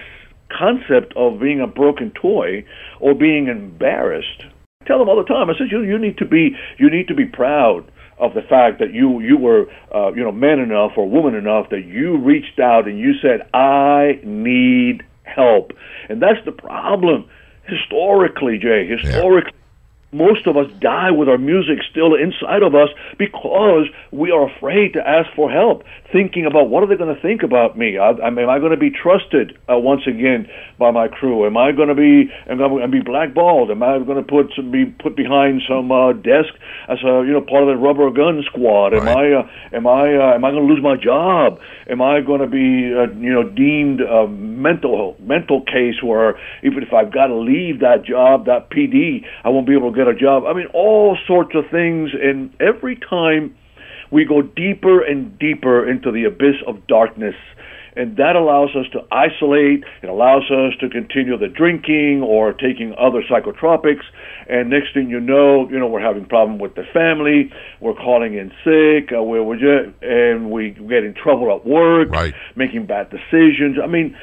concept 0.58 1.14
of 1.16 1.40
being 1.40 1.62
a 1.62 1.68
broken 1.68 2.12
toy 2.20 2.66
or 3.00 3.14
being 3.14 3.48
embarrassed. 3.48 4.44
I 4.82 4.86
tell 4.86 4.98
them 4.98 5.10
all 5.10 5.18
the 5.18 5.24
time 5.24 5.50
i 5.50 5.54
said 5.58 5.68
you 5.72 5.84
you 5.84 6.00
need 6.00 6.18
to 6.18 6.26
be 6.26 6.56
you 6.78 6.90
need 6.90 7.08
to 7.08 7.16
be 7.16 7.26
proud 7.26 7.92
of 8.20 8.34
the 8.34 8.42
fact 8.42 8.80
that 8.80 8.94
you 8.94 9.20
you 9.20 9.38
were 9.38 9.66
uh, 9.94 10.12
you 10.14 10.24
know 10.24 10.32
man 10.32 10.60
enough 10.60 10.92
or 10.98 11.10
woman 11.10 11.36
enough 11.36 11.70
that 11.70 11.86
you 11.86 12.18
reached 12.18 12.60
out 12.60 12.88
and 12.88 13.00
you 13.00 13.14
said 13.22 13.48
I 13.54 14.20
need 14.24 15.04
help, 15.36 15.72
and 16.10 16.22
that's 16.22 16.44
the 16.46 16.52
problem 16.52 17.26
historically, 17.68 18.58
Jay. 18.58 18.88
Historically. 18.88 19.52
Most 20.12 20.48
of 20.48 20.58
us 20.58 20.66
die 20.80 21.12
with 21.12 21.30
our 21.30 21.38
music 21.38 21.80
still 21.90 22.16
inside 22.16 22.64
of 22.64 22.74
us 22.74 22.90
because 23.20 23.86
we 24.12 24.32
are 24.32 24.50
afraid 24.50 24.94
to 24.94 25.08
ask 25.08 25.30
for 25.36 25.52
help, 25.52 25.84
thinking 26.12 26.48
about 26.48 26.70
what 26.70 26.82
are 26.82 26.88
they 26.88 26.96
going 26.96 27.14
to 27.14 27.22
think 27.22 27.44
about 27.44 27.78
me? 27.78 28.00
I, 28.00 28.10
I 28.12 28.30
mean, 28.32 28.46
am 28.46 28.50
I 28.50 28.58
going 28.58 28.72
to 28.72 28.78
be 28.78 28.90
trusted 28.90 29.58
uh, 29.70 29.78
once 29.78 30.08
again 30.08 30.50
by 30.80 30.90
my 30.90 31.08
crew? 31.08 31.46
Am 31.46 31.58
I 31.58 31.72
going 31.72 31.90
to 31.90 31.96
be 31.96 32.32
am 32.48 32.62
I 32.62 32.68
going 32.68 32.82
to 32.82 32.88
be 32.88 33.02
blackballed? 33.02 33.70
Am 33.70 33.84
I 33.84 34.00
going 34.00 34.18
to 34.18 34.24
put 34.24 34.52
some, 34.56 34.72
be 34.72 34.86
put 34.86 35.16
behind 35.16 35.62
some 35.68 35.92
uh, 35.92 36.14
desk 36.14 36.54
as 36.88 36.98
a 37.04 37.22
you 37.26 37.34
know 37.34 37.42
part 37.42 37.64
of 37.64 37.70
the 37.70 37.78
rubber 37.78 38.10
gun 38.10 38.44
squad? 38.48 38.96
Am 38.96 39.06
right. 39.06 39.34
I 39.34 39.34
uh, 39.34 39.50
am 39.74 39.86
I 39.86 40.16
uh, 40.16 40.34
am 40.34 40.44
I 40.44 40.50
going 40.50 40.68
to 40.68 40.74
lose 40.74 40.82
my 40.82 40.96
job? 40.96 41.60
Am 41.88 42.02
I 42.02 42.22
going 42.22 42.42
to 42.42 42.48
be 42.48 42.94
uh, 42.98 43.14
you 43.14 43.34
know 43.34 43.44
deemed 43.44 44.02
a 44.02 44.28
mental 44.28 45.16
mental 45.20 45.62
case 45.62 46.02
where 46.02 46.40
even 46.64 46.82
if 46.82 46.94
I've 46.94 47.14
got 47.14 47.28
to 47.28 47.36
leave 47.36 47.82
that 47.82 48.04
job, 48.04 48.48
that 48.48 48.72
PD, 48.72 49.24
I 49.44 49.50
won't 49.50 49.68
be 49.68 49.74
able 49.74 49.92
to 49.94 49.99
get 50.00 50.08
a 50.08 50.16
job. 50.16 50.44
I 50.46 50.54
mean, 50.54 50.68
all 50.74 51.18
sorts 51.28 51.52
of 51.56 51.66
things. 51.70 52.12
And 52.14 52.56
every 52.60 52.96
time 52.96 53.56
we 54.12 54.26
go 54.26 54.42
deeper 54.42 55.04
and 55.04 55.38
deeper 55.38 55.88
into 55.88 56.12
the 56.12 56.24
abyss 56.24 56.56
of 56.66 56.88
darkness, 56.88 57.36
and 57.96 58.16
that 58.16 58.36
allows 58.38 58.70
us 58.76 58.86
to 58.94 59.00
isolate. 59.12 59.84
It 60.02 60.08
allows 60.08 60.44
us 60.50 60.74
to 60.80 60.90
continue 60.90 61.38
the 61.38 61.50
drinking 61.50 62.22
or 62.24 62.54
taking 62.54 62.94
other 62.98 63.22
psychotropics. 63.30 64.04
And 64.48 64.70
next 64.70 64.94
thing 64.94 65.10
you 65.10 65.20
know, 65.20 65.68
you 65.70 65.78
know 65.78 65.88
we're 65.88 66.00
having 66.00 66.26
problem 66.26 66.60
with 66.60 66.76
the 66.76 66.86
family. 66.94 67.52
We're 67.82 67.96
calling 67.96 68.36
in 68.36 68.52
sick. 68.64 69.12
Uh, 69.12 69.22
we're, 69.22 69.44
we're 69.44 69.58
just, 69.58 70.02
and 70.02 70.50
we 70.50 70.70
get 70.70 71.04
in 71.04 71.14
trouble 71.14 71.54
at 71.54 71.66
work, 71.66 72.10
right. 72.10 72.34
making 72.56 72.86
bad 72.86 73.10
decisions. 73.10 73.78
I 73.84 73.88
mean, 73.88 74.16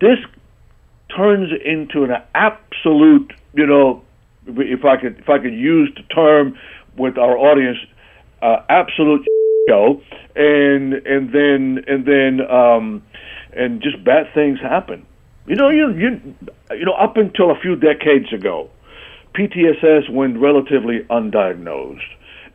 this 0.00 0.18
turns 1.16 1.52
into 1.64 2.02
an 2.04 2.12
absolute, 2.34 3.32
you 3.54 3.66
know, 3.66 4.02
if 4.58 4.84
I 4.84 4.96
could 4.96 5.18
if 5.18 5.28
I 5.28 5.38
could 5.38 5.54
use 5.54 5.90
the 5.96 6.02
term 6.14 6.58
with 6.96 7.18
our 7.18 7.36
audience, 7.36 7.78
uh, 8.42 8.56
absolute 8.68 9.26
show, 9.68 10.00
and 10.36 10.94
and 10.94 11.32
then 11.32 11.84
and 11.86 12.04
then 12.06 12.40
um, 12.50 13.02
and 13.52 13.82
just 13.82 14.02
bad 14.04 14.26
things 14.34 14.58
happen. 14.60 15.06
You 15.46 15.56
know, 15.56 15.70
you 15.70 15.92
you 15.96 16.34
you 16.70 16.84
know, 16.84 16.92
up 16.92 17.16
until 17.16 17.50
a 17.50 17.58
few 17.60 17.76
decades 17.76 18.32
ago, 18.32 18.70
PTSS 19.34 20.10
went 20.10 20.38
relatively 20.38 21.00
undiagnosed 21.10 22.00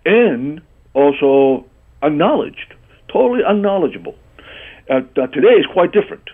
and 0.05 0.62
also 0.93 1.65
unknowledged, 2.01 2.73
totally 3.12 3.41
unknowledgeable. 3.45 4.15
Uh, 4.89 5.01
uh, 5.17 5.27
today 5.27 5.55
is 5.60 5.65
quite 5.73 5.91
different. 5.91 6.29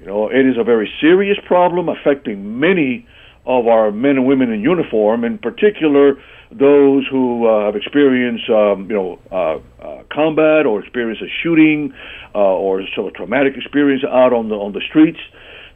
You 0.00 0.06
know, 0.06 0.28
it 0.28 0.46
is 0.46 0.56
a 0.58 0.64
very 0.64 0.90
serious 1.00 1.38
problem 1.46 1.88
affecting 1.88 2.58
many 2.58 3.06
of 3.46 3.66
our 3.66 3.90
men 3.90 4.16
and 4.16 4.26
women 4.26 4.52
in 4.52 4.60
uniform, 4.60 5.24
in 5.24 5.38
particular 5.38 6.14
those 6.50 7.06
who 7.08 7.46
uh, 7.46 7.66
have 7.66 7.76
experienced, 7.76 8.50
um, 8.50 8.90
you 8.90 8.96
know, 8.96 9.18
uh, 9.30 9.84
uh, 9.84 10.02
combat 10.12 10.66
or 10.66 10.80
experienced 10.80 11.22
a 11.22 11.30
shooting 11.42 11.94
uh, 12.34 12.38
or 12.38 12.82
some 12.96 13.08
traumatic 13.14 13.54
experience 13.56 14.02
out 14.04 14.32
on 14.32 14.48
the 14.48 14.56
on 14.56 14.72
the 14.72 14.80
streets. 14.88 15.20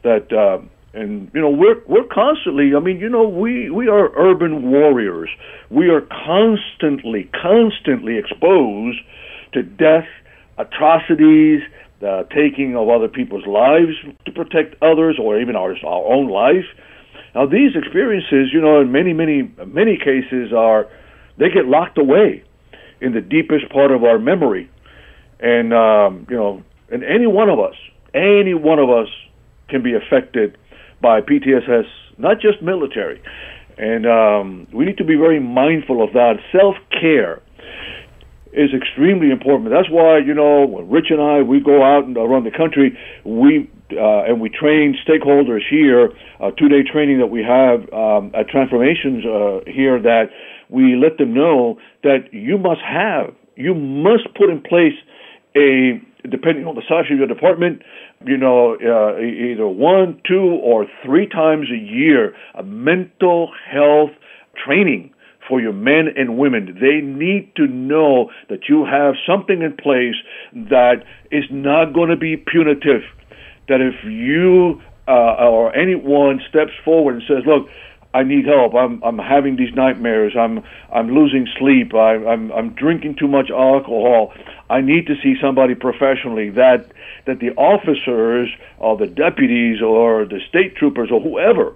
That 0.03 0.31
uh, 0.33 0.59
and 0.93 1.31
you 1.33 1.41
know 1.41 1.49
we're 1.49 1.81
we're 1.87 2.07
constantly. 2.11 2.71
I 2.75 2.79
mean, 2.79 2.99
you 2.99 3.09
know, 3.09 3.27
we 3.27 3.69
we 3.69 3.87
are 3.87 4.11
urban 4.17 4.71
warriors. 4.71 5.29
We 5.69 5.89
are 5.89 6.01
constantly, 6.01 7.29
constantly 7.41 8.17
exposed 8.17 8.99
to 9.53 9.63
death, 9.63 10.07
atrocities, 10.57 11.61
the 12.01 12.27
taking 12.35 12.75
of 12.75 12.89
other 12.89 13.07
people's 13.07 13.47
lives 13.47 13.95
to 14.25 14.31
protect 14.31 14.75
others, 14.81 15.17
or 15.21 15.39
even 15.39 15.55
our 15.55 15.75
our 15.85 16.05
own 16.13 16.29
life. 16.29 16.65
Now, 17.35 17.45
these 17.45 17.75
experiences, 17.75 18.53
you 18.53 18.61
know, 18.61 18.79
in 18.79 18.93
many, 18.93 19.11
many, 19.11 19.51
many 19.67 19.97
cases, 19.97 20.53
are 20.55 20.87
they 21.37 21.49
get 21.49 21.65
locked 21.65 21.97
away 21.97 22.45
in 23.01 23.13
the 23.13 23.19
deepest 23.19 23.69
part 23.69 23.91
of 23.91 24.05
our 24.05 24.17
memory, 24.17 24.71
and 25.41 25.73
um, 25.73 26.25
you 26.29 26.37
know, 26.37 26.63
and 26.89 27.03
any 27.03 27.27
one 27.27 27.49
of 27.49 27.59
us, 27.59 27.75
any 28.13 28.53
one 28.53 28.79
of 28.79 28.89
us, 28.89 29.09
can 29.67 29.83
be 29.83 29.93
affected 29.93 30.57
by 31.01 31.19
PTSS, 31.19 31.83
not 32.17 32.39
just 32.39 32.61
military, 32.61 33.21
and 33.77 34.05
um, 34.05 34.67
we 34.73 34.85
need 34.85 34.97
to 34.97 35.03
be 35.03 35.15
very 35.15 35.41
mindful 35.41 36.01
of 36.01 36.13
that. 36.13 36.35
Self 36.53 36.75
care 36.89 37.41
is 38.53 38.69
extremely 38.73 39.29
important. 39.29 39.71
That's 39.71 39.91
why 39.91 40.19
you 40.19 40.33
know 40.33 40.65
when 40.65 40.89
Rich 40.89 41.07
and 41.09 41.21
I 41.21 41.41
we 41.41 41.59
go 41.59 41.83
out 41.83 42.05
and 42.05 42.15
around 42.15 42.45
the 42.45 42.57
country, 42.57 42.97
we 43.25 43.69
uh, 43.91 44.23
and 44.27 44.41
we 44.41 44.49
train 44.49 44.95
stakeholders 45.07 45.61
here. 45.69 46.11
A 46.39 46.51
two-day 46.57 46.83
training 46.91 47.19
that 47.19 47.27
we 47.27 47.43
have 47.43 47.81
um, 47.93 48.31
at 48.33 48.47
Transformations 48.49 49.25
uh, 49.25 49.59
here 49.69 50.01
that 50.01 50.25
we 50.69 50.95
let 50.95 51.17
them 51.17 51.33
know 51.33 51.77
that 52.03 52.29
you 52.31 52.57
must 52.57 52.81
have, 52.81 53.33
you 53.55 53.73
must 53.73 54.27
put 54.35 54.49
in 54.49 54.61
place 54.61 54.97
a 55.55 56.01
depending 56.29 56.65
on 56.65 56.75
the 56.75 56.81
size 56.87 57.05
of 57.11 57.17
your 57.17 57.27
department, 57.27 57.81
you 58.25 58.37
know, 58.37 58.75
uh, 58.75 59.19
either 59.21 59.67
one, 59.67 60.19
two, 60.27 60.59
or 60.63 60.87
three 61.05 61.27
times 61.27 61.67
a 61.71 61.77
year, 61.77 62.33
a 62.55 62.63
mental 62.63 63.51
health 63.71 64.09
training 64.65 65.13
for 65.47 65.61
your 65.61 65.73
men 65.73 66.07
and 66.15 66.37
women. 66.37 66.77
They 66.81 67.05
need 67.05 67.55
to 67.57 67.67
know 67.67 68.31
that 68.49 68.67
you 68.67 68.85
have 68.85 69.13
something 69.27 69.61
in 69.61 69.77
place 69.77 70.15
that 70.53 71.03
is 71.31 71.43
not 71.51 71.93
going 71.93 72.09
to 72.09 72.17
be 72.17 72.37
punitive. 72.37 73.03
That 73.67 73.81
if 73.81 74.03
you 74.03 74.81
uh, 75.07 75.35
or 75.47 75.75
anyone 75.75 76.41
steps 76.49 76.71
forward 76.83 77.15
and 77.15 77.23
says, 77.27 77.43
"Look, 77.45 77.69
I 78.13 78.23
need 78.23 78.45
help. 78.45 78.75
I'm 78.75 79.03
I'm 79.03 79.17
having 79.17 79.55
these 79.55 79.73
nightmares. 79.73 80.33
I'm 80.37 80.63
I'm 80.91 81.13
losing 81.13 81.47
sleep. 81.57 81.93
I, 81.93 82.15
I'm 82.15 82.51
I'm 82.51 82.69
drinking 82.69 83.15
too 83.15 83.27
much 83.27 83.49
alcohol. 83.49 84.33
I 84.69 84.81
need 84.81 85.07
to 85.07 85.15
see 85.21 85.35
somebody 85.41 85.75
professionally." 85.75 86.49
That 86.49 86.91
that 87.25 87.39
the 87.39 87.51
officers 87.51 88.49
or 88.77 88.97
the 88.97 89.07
deputies 89.07 89.81
or 89.81 90.25
the 90.25 90.39
state 90.47 90.75
troopers 90.75 91.09
or 91.11 91.19
whoever 91.19 91.75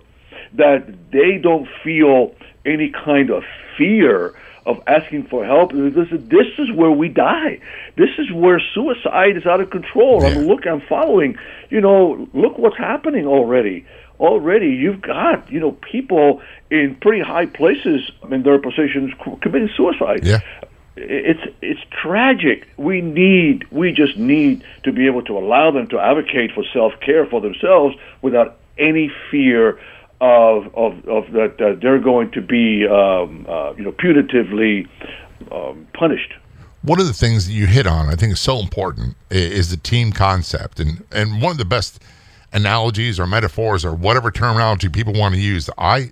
that 0.54 1.12
they 1.12 1.38
don't 1.38 1.68
feel 1.84 2.34
any 2.66 2.90
kind 2.90 3.30
of 3.30 3.44
fear 3.78 4.34
of 4.66 4.82
asking 4.88 5.24
for 5.28 5.46
help. 5.46 5.72
This 5.72 6.08
is, 6.12 6.28
this 6.28 6.48
is 6.58 6.72
where 6.72 6.92
we 6.92 7.10
die. 7.10 7.60
This 7.96 8.10
is 8.18 8.32
where 8.32 8.62
suicide 8.74 9.38
is 9.38 9.46
out 9.46 9.62
of 9.62 9.70
control. 9.70 10.22
Yeah. 10.22 10.30
I 10.30 10.36
mean, 10.36 10.48
look, 10.48 10.66
I'm 10.66 10.82
following. 10.82 11.38
You 11.70 11.82
know, 11.82 12.28
look 12.34 12.58
what's 12.58 12.78
happening 12.78 13.26
already. 13.26 13.86
Already, 14.20 14.68
you've 14.68 15.02
got 15.02 15.50
you 15.50 15.62
know 15.62 15.72
people 15.72 16.42
in 16.70 16.96
pretty 17.02 17.24
high 17.24 17.46
places 17.46 18.12
in 18.30 18.44
their 18.44 18.60
positions 18.60 19.14
committing 19.42 19.70
suicide. 19.78 20.26
Yeah. 20.26 20.40
It's 20.98 21.56
it's 21.62 21.80
tragic. 22.02 22.68
We 22.76 23.00
need 23.00 23.66
we 23.72 23.94
just 23.94 24.18
need 24.18 24.66
to 24.84 24.92
be 24.92 25.06
able 25.06 25.24
to 25.24 25.38
allow 25.38 25.72
them 25.72 25.88
to 25.88 26.00
advocate 26.00 26.52
for 26.54 26.66
self 26.74 26.94
care 27.00 27.26
for 27.26 27.40
themselves 27.40 27.96
without 28.22 28.58
any 28.78 29.10
fear 29.32 29.80
of 30.22 30.66
of, 30.76 31.08
of 31.08 31.32
that 31.34 31.56
uh, 31.60 31.80
they're 31.82 32.00
going 32.00 32.32
to 32.32 32.42
be 32.42 32.88
um, 32.88 33.46
uh, 33.48 33.74
you 33.74 33.84
know 33.84 33.92
punitively 33.92 34.88
um, 35.52 35.88
punished. 35.94 36.34
One 36.82 37.00
of 37.00 37.08
the 37.08 37.14
things 37.14 37.46
that 37.46 37.52
you 37.52 37.66
hit 37.68 37.86
on, 37.86 38.08
I 38.08 38.16
think, 38.16 38.34
is 38.34 38.40
so 38.40 38.60
important, 38.60 39.18
is 39.30 39.70
the 39.70 39.78
team 39.78 40.12
concept, 40.12 40.80
and 40.80 41.04
and 41.12 41.42
one 41.42 41.52
of 41.52 41.58
the 41.58 41.66
best 41.66 42.02
analogies 42.52 43.20
or 43.20 43.28
metaphors 43.28 43.86
or 43.86 43.94
whatever 43.94 44.32
terminology 44.32 44.90
people 44.90 45.14
want 45.14 45.36
to 45.36 45.42
use, 45.42 45.70
I 45.78 46.12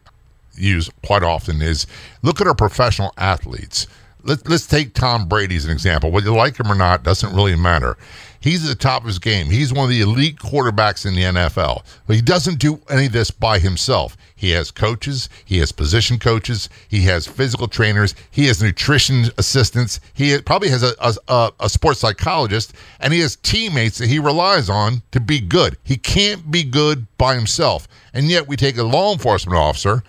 use 0.55 0.89
quite 1.05 1.23
often 1.23 1.61
is 1.61 1.87
look 2.21 2.41
at 2.41 2.47
our 2.47 2.55
professional 2.55 3.13
athletes. 3.17 3.87
Let, 4.23 4.47
let's 4.49 4.67
take 4.67 4.93
Tom 4.93 5.27
Brady 5.27 5.55
as 5.55 5.65
an 5.65 5.71
example. 5.71 6.11
Whether 6.11 6.31
you 6.31 6.35
like 6.35 6.59
him 6.59 6.71
or 6.71 6.75
not 6.75 7.03
doesn't 7.03 7.33
really 7.35 7.55
matter. 7.55 7.97
He's 8.39 8.63
at 8.63 8.69
the 8.69 8.81
top 8.81 9.01
of 9.01 9.07
his 9.07 9.19
game. 9.19 9.47
He's 9.47 9.73
one 9.73 9.85
of 9.85 9.89
the 9.89 10.01
elite 10.01 10.37
quarterbacks 10.37 11.05
in 11.05 11.15
the 11.15 11.23
NFL. 11.23 11.83
But 12.05 12.15
he 12.15 12.21
doesn't 12.21 12.59
do 12.59 12.79
any 12.89 13.07
of 13.07 13.11
this 13.11 13.31
by 13.31 13.59
himself. 13.59 14.15
He 14.35 14.51
has 14.51 14.69
coaches, 14.69 15.29
he 15.45 15.57
has 15.57 15.71
position 15.71 16.19
coaches, 16.19 16.69
he 16.87 17.01
has 17.01 17.25
physical 17.25 17.67
trainers, 17.67 18.13
he 18.29 18.45
has 18.45 18.61
nutrition 18.61 19.25
assistants, 19.37 19.99
he 20.13 20.39
probably 20.41 20.69
has 20.69 20.83
a, 20.83 20.93
a, 21.27 21.51
a 21.59 21.69
sports 21.69 21.99
psychologist, 21.99 22.73
and 22.99 23.11
he 23.13 23.19
has 23.21 23.35
teammates 23.37 23.97
that 23.97 24.09
he 24.09 24.19
relies 24.19 24.69
on 24.69 25.01
to 25.11 25.19
be 25.19 25.39
good. 25.39 25.77
He 25.83 25.97
can't 25.97 26.51
be 26.51 26.63
good 26.63 27.07
by 27.17 27.33
himself. 27.33 27.87
And 28.13 28.27
yet 28.27 28.47
we 28.47 28.55
take 28.55 28.77
a 28.77 28.83
law 28.83 29.11
enforcement 29.11 29.57
officer 29.57 30.03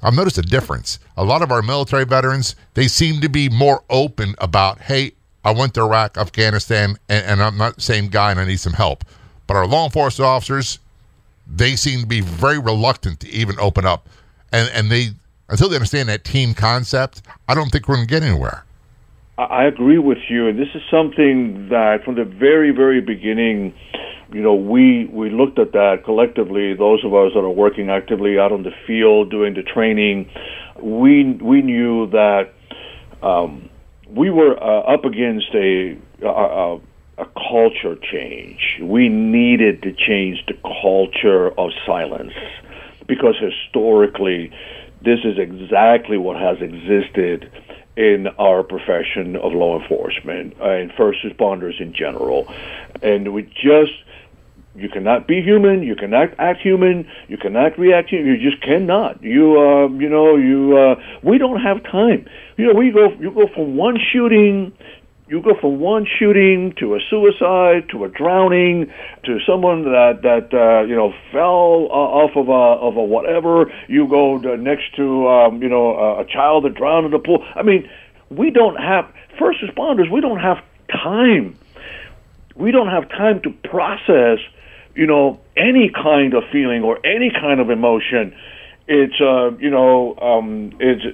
I've 0.00 0.14
noticed 0.14 0.38
a 0.38 0.42
difference. 0.42 1.00
A 1.16 1.24
lot 1.24 1.42
of 1.42 1.50
our 1.50 1.62
military 1.62 2.04
veterans, 2.04 2.54
they 2.74 2.86
seem 2.86 3.20
to 3.20 3.28
be 3.28 3.48
more 3.48 3.82
open 3.90 4.36
about, 4.38 4.82
hey, 4.82 5.12
I 5.44 5.52
went 5.52 5.74
to 5.74 5.82
Iraq, 5.82 6.16
Afghanistan, 6.16 6.96
and, 7.08 7.24
and 7.24 7.42
I'm 7.42 7.56
not 7.56 7.76
the 7.76 7.80
same 7.80 8.08
guy 8.08 8.30
and 8.30 8.40
I 8.40 8.44
need 8.44 8.60
some 8.60 8.72
help. 8.72 9.04
But 9.46 9.56
our 9.56 9.66
law 9.66 9.84
enforcement 9.84 10.28
officers, 10.28 10.78
they 11.46 11.76
seem 11.76 12.00
to 12.00 12.06
be 12.06 12.20
very 12.20 12.58
reluctant 12.58 13.20
to 13.20 13.28
even 13.30 13.58
open 13.58 13.86
up. 13.86 14.08
And, 14.52 14.70
and 14.74 14.90
they, 14.90 15.08
until 15.48 15.68
they 15.68 15.76
understand 15.76 16.08
that 16.08 16.24
team 16.24 16.54
concept, 16.54 17.22
I 17.48 17.54
don't 17.54 17.70
think 17.70 17.88
we're 17.88 17.96
going 17.96 18.06
to 18.06 18.14
get 18.14 18.22
anywhere. 18.22 18.64
I 19.38 19.64
agree 19.64 19.98
with 19.98 20.18
you. 20.28 20.48
And 20.48 20.58
this 20.58 20.68
is 20.74 20.82
something 20.90 21.68
that 21.68 22.04
from 22.04 22.16
the 22.16 22.24
very, 22.24 22.72
very 22.72 23.00
beginning, 23.00 23.72
you 24.32 24.42
know, 24.42 24.54
we, 24.54 25.06
we 25.06 25.30
looked 25.30 25.58
at 25.58 25.72
that 25.72 26.02
collectively, 26.04 26.74
those 26.74 27.04
of 27.04 27.14
us 27.14 27.32
that 27.34 27.40
are 27.40 27.48
working 27.48 27.88
actively 27.88 28.38
out 28.38 28.52
on 28.52 28.64
the 28.64 28.72
field, 28.86 29.30
doing 29.30 29.54
the 29.54 29.62
training, 29.62 30.28
we, 30.82 31.24
we 31.34 31.62
knew 31.62 32.10
that 32.10 32.52
um, 33.22 33.70
we 34.08 34.30
were 34.30 34.56
uh, 34.62 34.80
up 34.94 35.04
against 35.04 35.54
a, 35.54 35.96
a, 36.22 36.78
a 37.18 37.26
culture 37.48 37.96
change. 37.96 38.78
We 38.80 39.08
needed 39.08 39.82
to 39.82 39.92
change 39.92 40.44
the 40.46 40.54
culture 40.82 41.50
of 41.58 41.70
silence 41.86 42.32
because 43.06 43.36
historically, 43.38 44.50
this 45.02 45.20
is 45.24 45.38
exactly 45.38 46.18
what 46.18 46.36
has 46.36 46.60
existed 46.60 47.50
in 47.96 48.28
our 48.38 48.62
profession 48.62 49.36
of 49.36 49.52
law 49.52 49.80
enforcement 49.80 50.56
and 50.60 50.92
first 50.92 51.18
responders 51.24 51.80
in 51.80 51.92
general. 51.92 52.46
And 53.02 53.32
we 53.34 53.42
just 53.42 53.92
you 54.78 54.88
cannot 54.88 55.26
be 55.26 55.42
human. 55.42 55.82
You 55.82 55.96
cannot 55.96 56.28
act 56.38 56.60
human. 56.60 57.08
You 57.28 57.36
cannot 57.36 57.78
react. 57.78 58.12
You 58.12 58.36
just 58.38 58.62
cannot. 58.62 59.22
You, 59.22 59.60
uh, 59.60 59.88
you 59.98 60.08
know, 60.08 60.36
you. 60.36 60.76
Uh, 60.76 60.94
we 61.22 61.38
don't 61.38 61.60
have 61.60 61.82
time. 61.82 62.26
You 62.56 62.66
know, 62.66 62.74
we 62.74 62.90
go. 62.90 63.10
You 63.18 63.30
go 63.32 63.48
from 63.52 63.76
one 63.76 63.98
shooting. 64.12 64.72
You 65.28 65.42
go 65.42 65.54
from 65.60 65.78
one 65.78 66.06
shooting 66.18 66.72
to 66.78 66.94
a 66.94 67.00
suicide 67.10 67.90
to 67.90 68.04
a 68.04 68.08
drowning 68.08 68.90
to 69.24 69.38
someone 69.46 69.84
that 69.84 70.22
that 70.22 70.54
uh, 70.54 70.84
you 70.86 70.96
know 70.96 71.12
fell 71.32 71.88
off 71.90 72.30
of 72.34 72.48
a 72.48 72.52
of 72.52 72.96
a 72.96 73.02
whatever. 73.02 73.70
You 73.88 74.08
go 74.08 74.40
to, 74.40 74.56
next 74.56 74.94
to 74.96 75.28
um, 75.28 75.62
you 75.62 75.68
know 75.68 75.96
a, 75.96 76.20
a 76.20 76.24
child 76.24 76.64
that 76.64 76.74
drowned 76.74 77.06
in 77.06 77.12
the 77.12 77.18
pool. 77.18 77.44
I 77.54 77.62
mean, 77.62 77.90
we 78.30 78.50
don't 78.50 78.76
have 78.76 79.12
first 79.38 79.58
responders. 79.60 80.10
We 80.10 80.20
don't 80.20 80.40
have 80.40 80.58
time. 80.90 81.58
We 82.56 82.70
don't 82.70 82.88
have 82.88 83.08
time 83.10 83.40
to 83.42 83.50
process 83.68 84.38
you 84.98 85.06
know, 85.06 85.38
any 85.56 85.90
kind 85.94 86.34
of 86.34 86.42
feeling 86.50 86.82
or 86.82 86.98
any 87.06 87.30
kind 87.30 87.60
of 87.60 87.70
emotion. 87.70 88.34
It's 88.88 89.20
uh, 89.20 89.56
you 89.58 89.70
know, 89.70 90.18
um, 90.18 90.72
it's 90.80 91.04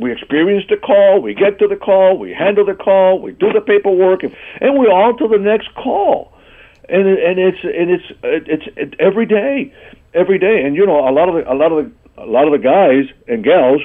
we 0.00 0.12
experience 0.12 0.64
the 0.68 0.76
call, 0.76 1.20
we 1.20 1.34
get 1.34 1.58
to 1.58 1.66
the 1.66 1.74
call, 1.74 2.16
we 2.16 2.32
handle 2.32 2.64
the 2.64 2.74
call, 2.74 3.20
we 3.20 3.32
do 3.32 3.52
the 3.52 3.60
paperwork, 3.60 4.22
and, 4.22 4.36
and 4.60 4.78
we're 4.78 4.92
on 4.92 5.18
to 5.18 5.26
the 5.26 5.38
next 5.38 5.74
call. 5.74 6.32
And 6.88 7.08
and 7.08 7.40
it's 7.40 7.58
and 7.64 7.90
it's 7.90 8.04
it's, 8.22 8.66
it's 8.76 8.94
every 9.00 9.26
day, 9.26 9.74
every 10.12 10.38
day. 10.38 10.62
And 10.64 10.76
you 10.76 10.86
know, 10.86 11.08
a 11.08 11.10
lot 11.10 11.28
of 11.28 11.34
the, 11.34 11.52
a 11.52 11.56
lot 11.56 11.72
of 11.72 11.86
the, 11.86 12.22
a 12.22 12.26
lot 12.26 12.46
of 12.46 12.52
the 12.52 12.62
guys 12.62 13.10
and 13.26 13.42
gals 13.42 13.80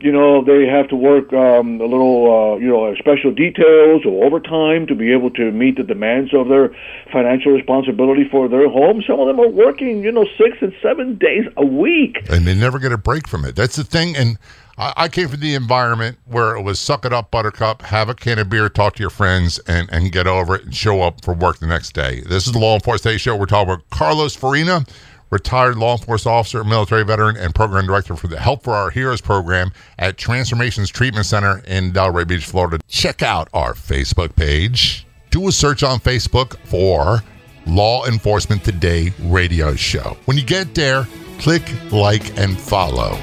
you 0.00 0.12
know, 0.12 0.44
they 0.44 0.66
have 0.66 0.88
to 0.88 0.96
work 0.96 1.32
um, 1.32 1.80
a 1.80 1.84
little, 1.86 2.54
uh, 2.54 2.56
you 2.58 2.68
know, 2.68 2.94
special 2.96 3.32
details 3.32 4.02
or 4.04 4.24
overtime 4.24 4.86
to 4.86 4.94
be 4.94 5.12
able 5.12 5.30
to 5.30 5.50
meet 5.52 5.76
the 5.76 5.82
demands 5.82 6.34
of 6.34 6.48
their 6.48 6.74
financial 7.12 7.52
responsibility 7.52 8.28
for 8.30 8.48
their 8.48 8.68
home. 8.68 9.02
Some 9.06 9.20
of 9.20 9.26
them 9.26 9.40
are 9.40 9.48
working, 9.48 10.02
you 10.02 10.12
know, 10.12 10.26
six 10.36 10.58
and 10.60 10.74
seven 10.82 11.16
days 11.16 11.44
a 11.56 11.64
week, 11.64 12.18
and 12.30 12.46
they 12.46 12.54
never 12.54 12.78
get 12.78 12.92
a 12.92 12.98
break 12.98 13.28
from 13.28 13.44
it. 13.44 13.56
That's 13.56 13.76
the 13.76 13.84
thing. 13.84 14.16
And 14.16 14.38
I, 14.76 14.92
I 14.96 15.08
came 15.08 15.28
from 15.28 15.40
the 15.40 15.54
environment 15.54 16.18
where 16.24 16.56
it 16.56 16.62
was 16.62 16.80
suck 16.80 17.04
it 17.04 17.12
up, 17.12 17.30
Buttercup, 17.30 17.82
have 17.82 18.08
a 18.08 18.14
can 18.14 18.38
of 18.38 18.48
beer, 18.50 18.68
talk 18.68 18.96
to 18.96 19.00
your 19.02 19.10
friends, 19.10 19.58
and 19.66 19.88
and 19.92 20.12
get 20.12 20.26
over 20.26 20.56
it, 20.56 20.64
and 20.64 20.74
show 20.74 21.02
up 21.02 21.24
for 21.24 21.34
work 21.34 21.58
the 21.58 21.66
next 21.66 21.92
day. 21.92 22.22
This 22.28 22.46
is 22.46 22.52
the 22.52 22.58
Law 22.58 22.74
Enforcement 22.74 23.20
Show. 23.20 23.36
We're 23.36 23.46
talking 23.46 23.72
about 23.72 23.88
Carlos 23.90 24.34
Farina 24.34 24.84
retired 25.34 25.76
law 25.76 25.96
enforcement 25.96 26.32
officer, 26.32 26.64
military 26.64 27.04
veteran, 27.04 27.36
and 27.36 27.54
program 27.54 27.86
director 27.86 28.16
for 28.16 28.28
the 28.28 28.38
Help 28.38 28.62
for 28.62 28.72
Our 28.72 28.88
Heroes 28.88 29.20
program 29.20 29.72
at 29.98 30.16
Transformations 30.16 30.88
Treatment 30.88 31.26
Center 31.26 31.58
in 31.66 31.92
Delray 31.92 32.26
Beach, 32.26 32.46
Florida. 32.46 32.78
Check 32.88 33.20
out 33.20 33.48
our 33.52 33.74
Facebook 33.74 34.36
page. 34.36 35.06
Do 35.30 35.48
a 35.48 35.52
search 35.52 35.82
on 35.82 35.98
Facebook 35.98 36.56
for 36.66 37.22
Law 37.66 38.06
Enforcement 38.06 38.64
Today 38.64 39.12
radio 39.24 39.74
show. 39.74 40.16
When 40.26 40.38
you 40.38 40.44
get 40.44 40.74
there, 40.74 41.06
click 41.40 41.62
like 41.90 42.38
and 42.38 42.58
follow. 42.58 43.18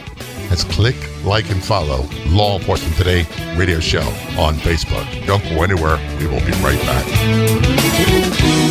That's 0.49 0.65
click, 0.65 0.97
like, 1.23 1.49
and 1.49 1.63
follow 1.63 2.09
Law 2.27 2.57
Enforcement 2.57 2.97
Today 2.97 3.25
radio 3.55 3.79
show 3.79 4.01
on 4.37 4.55
Facebook. 4.55 5.25
Don't 5.25 5.43
go 5.43 5.63
anywhere. 5.63 5.97
We 6.19 6.27
will 6.27 6.41
be 6.41 6.51
right 6.61 6.81
back. 6.81 8.70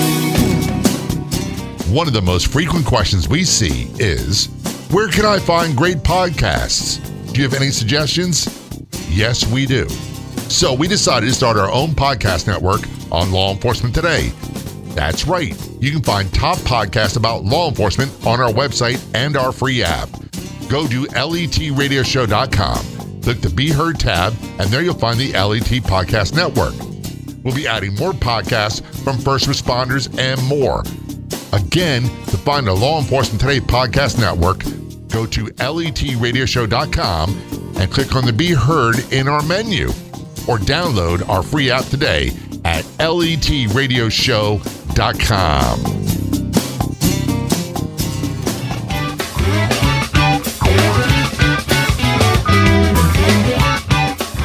One 1.90 2.07
of 2.07 2.12
the 2.12 2.22
most 2.22 2.53
frequent 2.53 2.87
questions 2.87 3.29
we 3.29 3.42
see 3.42 3.90
is 3.98 4.46
Where 4.92 5.09
can 5.09 5.24
I 5.24 5.40
find 5.40 5.76
great 5.76 5.96
podcasts? 5.96 7.03
Do 7.33 7.42
you 7.42 7.48
have 7.48 7.61
any 7.61 7.72
suggestions? 7.72 8.46
Yes, 9.09 9.44
we 9.50 9.66
do. 9.66 9.88
So 10.48 10.72
we 10.72 10.87
decided 10.87 11.26
to 11.26 11.33
start 11.33 11.57
our 11.57 11.68
own 11.68 11.88
podcast 11.88 12.46
network 12.46 12.83
on 13.11 13.33
Law 13.33 13.50
Enforcement 13.50 13.92
Today. 13.92 14.29
That's 14.94 15.26
right. 15.26 15.53
You 15.81 15.90
can 15.90 16.00
find 16.00 16.33
top 16.33 16.59
podcasts 16.59 17.16
about 17.16 17.42
law 17.42 17.68
enforcement 17.68 18.12
on 18.24 18.40
our 18.40 18.53
website 18.53 19.05
and 19.12 19.37
our 19.37 19.50
free 19.50 19.83
app. 19.83 20.11
Go 20.68 20.87
to 20.87 21.07
letradioshow.com, 21.07 23.22
click 23.22 23.40
the 23.40 23.50
Be 23.50 23.72
Heard 23.72 23.98
tab, 23.98 24.33
and 24.61 24.70
there 24.70 24.83
you'll 24.83 24.94
find 24.94 25.18
the 25.18 25.33
LET 25.33 25.83
Podcast 25.83 26.37
Network. 26.37 26.74
We'll 27.42 27.57
be 27.57 27.66
adding 27.66 27.96
more 27.96 28.12
podcasts 28.12 28.81
from 29.03 29.18
first 29.18 29.48
responders 29.48 30.16
and 30.20 30.40
more. 30.44 30.85
Again, 31.53 32.03
to 32.05 32.37
find 32.37 32.65
the 32.67 32.73
Law 32.73 32.99
Enforcement 33.01 33.41
Today 33.41 33.59
podcast 33.61 34.21
network, 34.21 34.59
go 35.09 35.27
to 35.27 35.47
letradioshow.com 35.47 37.31
and 37.77 37.91
click 37.91 38.15
on 38.15 38.25
the 38.25 38.33
Be 38.33 38.53
Heard 38.53 39.01
in 39.13 39.27
our 39.27 39.43
menu 39.43 39.89
or 40.49 40.59
download 40.59 41.29
our 41.29 41.43
free 41.43 41.69
app 41.71 41.87
today 41.87 42.29
at 42.65 42.85
letradioshow.com. 42.99 45.81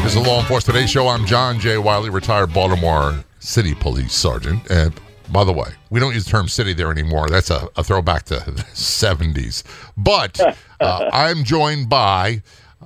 This 0.04 0.16
is 0.16 0.24
the 0.24 0.30
Law 0.30 0.40
Enforcement 0.40 0.76
Today 0.76 0.88
Show. 0.88 1.08
I'm 1.08 1.26
John 1.26 1.60
J. 1.60 1.78
Wiley, 1.78 2.10
retired 2.10 2.54
Baltimore 2.54 3.24
City 3.40 3.76
Police 3.76 4.14
Sergeant. 4.14 4.70
And 4.72 4.94
by 5.32 5.44
the 5.44 5.54
way. 5.54 5.70
We 5.90 6.00
don't 6.00 6.14
use 6.14 6.26
the 6.26 6.32
term 6.32 6.48
city 6.48 6.74
there 6.74 6.92
anymore. 6.92 7.30
That's 7.30 7.50
a, 7.50 7.70
a 7.76 7.84
throwback 7.84 8.24
to 8.26 8.36
the 8.36 8.64
70s. 8.74 9.64
But 9.98 10.40
uh, 10.80 11.10
I'm 11.12 11.44
joined 11.44 11.90
by 11.90 12.42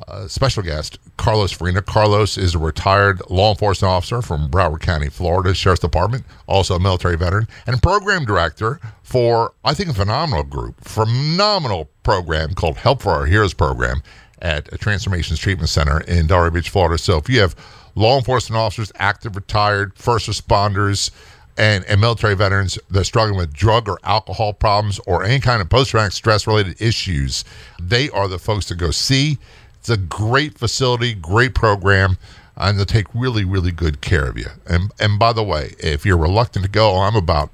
a 0.07 0.29
special 0.29 0.63
guest, 0.63 0.99
Carlos 1.17 1.51
Farina. 1.51 1.81
Carlos 1.81 2.37
is 2.37 2.55
a 2.55 2.59
retired 2.59 3.21
law 3.29 3.51
enforcement 3.51 3.91
officer 3.91 4.21
from 4.21 4.49
Broward 4.49 4.81
County, 4.81 5.09
Florida 5.09 5.53
Sheriff's 5.53 5.81
Department, 5.81 6.25
also 6.47 6.75
a 6.75 6.79
military 6.79 7.17
veteran, 7.17 7.47
and 7.67 7.81
program 7.81 8.25
director 8.25 8.79
for, 9.03 9.53
I 9.65 9.73
think, 9.73 9.89
a 9.89 9.93
phenomenal 9.93 10.43
group, 10.43 10.81
phenomenal 10.83 11.89
program 12.03 12.53
called 12.53 12.77
Help 12.77 13.01
for 13.01 13.11
Our 13.11 13.25
Heroes 13.25 13.53
program 13.53 14.01
at 14.41 14.71
a 14.71 14.77
Transformations 14.77 15.39
Treatment 15.39 15.69
Center 15.69 15.99
in 16.01 16.27
Delray 16.27 16.53
Beach, 16.53 16.69
Florida. 16.69 16.97
So 16.97 17.17
if 17.17 17.27
you 17.29 17.41
have 17.41 17.55
law 17.95 18.17
enforcement 18.17 18.57
officers, 18.57 18.91
active, 18.95 19.35
retired, 19.35 19.93
first 19.95 20.29
responders, 20.29 21.11
and, 21.59 21.83
and 21.85 21.99
military 21.99 22.35
veterans 22.35 22.79
that 22.89 23.01
are 23.01 23.03
struggling 23.03 23.37
with 23.37 23.53
drug 23.53 23.89
or 23.89 23.99
alcohol 24.05 24.53
problems 24.53 24.97
or 25.05 25.25
any 25.25 25.41
kind 25.41 25.61
of 25.61 25.69
post 25.69 25.91
traumatic 25.91 26.13
stress 26.13 26.47
related 26.47 26.81
issues, 26.81 27.43
they 27.81 28.09
are 28.11 28.29
the 28.29 28.39
folks 28.39 28.65
to 28.67 28.75
go 28.75 28.91
see. 28.91 29.37
It's 29.77 29.89
a 29.89 29.97
great 29.97 30.57
facility, 30.57 31.13
great 31.13 31.53
program, 31.53 32.17
and 32.55 32.77
they'll 32.77 32.85
take 32.85 33.07
really, 33.13 33.43
really 33.43 33.73
good 33.73 33.99
care 33.99 34.25
of 34.27 34.37
you. 34.37 34.47
And 34.67 34.91
and 34.99 35.19
by 35.19 35.33
the 35.33 35.43
way, 35.43 35.75
if 35.79 36.05
you're 36.05 36.17
reluctant 36.17 36.63
to 36.63 36.71
go, 36.71 36.95
I'm 36.95 37.15
about 37.15 37.51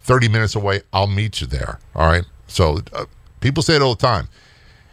30 0.00 0.28
minutes 0.28 0.54
away. 0.54 0.80
I'll 0.92 1.06
meet 1.06 1.42
you 1.42 1.46
there. 1.46 1.78
All 1.94 2.06
right. 2.06 2.24
So 2.48 2.80
uh, 2.94 3.04
people 3.40 3.62
say 3.62 3.76
it 3.76 3.82
all 3.82 3.94
the 3.94 4.06
time, 4.06 4.28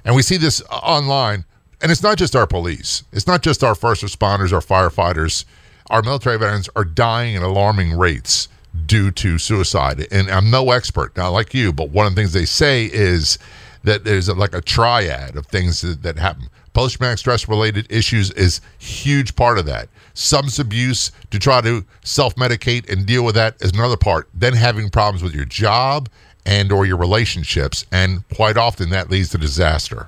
and 0.04 0.16
we 0.16 0.22
see 0.22 0.38
this 0.38 0.62
online. 0.70 1.46
And 1.82 1.94
it's 1.94 2.04
not 2.04 2.18
just 2.18 2.36
our 2.36 2.46
police. 2.46 3.04
It's 3.14 3.26
not 3.26 3.42
just 3.42 3.64
our 3.64 3.74
first 3.74 4.04
responders, 4.04 4.52
our 4.52 4.60
firefighters 4.60 5.46
our 5.90 6.02
military 6.02 6.38
veterans 6.38 6.70
are 6.76 6.86
dying 6.86 7.36
at 7.36 7.44
alarming 7.44 7.98
rates 7.98 8.48
due 8.86 9.12
to 9.12 9.38
suicide. 9.38 10.08
And 10.12 10.30
I'm 10.30 10.52
no 10.52 10.72
expert, 10.72 11.16
not 11.18 11.30
like 11.30 11.54
you, 11.54 11.74
but 11.74 11.90
one 11.90 12.06
of 12.06 12.16
the 12.16 12.22
things 12.22 12.34
they 12.34 12.46
say 12.46 12.86
is 12.86 13.40
that 13.84 14.04
there's 14.04 14.28
a, 14.28 14.34
like 14.34 14.54
a 14.54 14.62
triad 14.62 15.36
of 15.36 15.46
things 15.48 15.82
that, 15.82 16.04
that 16.04 16.18
happen. 16.18 16.50
Post 16.74 16.98
traumatic 16.98 17.18
stress 17.18 17.48
related 17.48 17.92
issues 17.92 18.32
is 18.32 18.62
huge 18.78 19.36
part 19.36 19.58
of 19.58 19.66
that. 19.66 19.90
Substance 20.14 20.60
abuse 20.60 21.12
to 21.32 21.40
try 21.40 21.62
to 21.62 21.84
self 22.04 22.36
medicate 22.36 22.90
and 22.90 23.06
deal 23.06 23.26
with 23.26 23.36
that 23.36 23.56
is 23.62 23.72
another 23.72 23.98
part. 23.98 24.30
Then 24.34 24.54
having 24.54 24.90
problems 24.90 25.24
with 25.24 25.34
your 25.34 25.46
job 25.46 26.10
and 26.46 26.72
or 26.72 26.86
your 26.86 26.98
relationships, 26.98 27.86
and 27.92 28.28
quite 28.30 28.58
often 28.58 28.90
that 28.92 29.10
leads 29.10 29.30
to 29.30 29.38
disaster. 29.38 30.08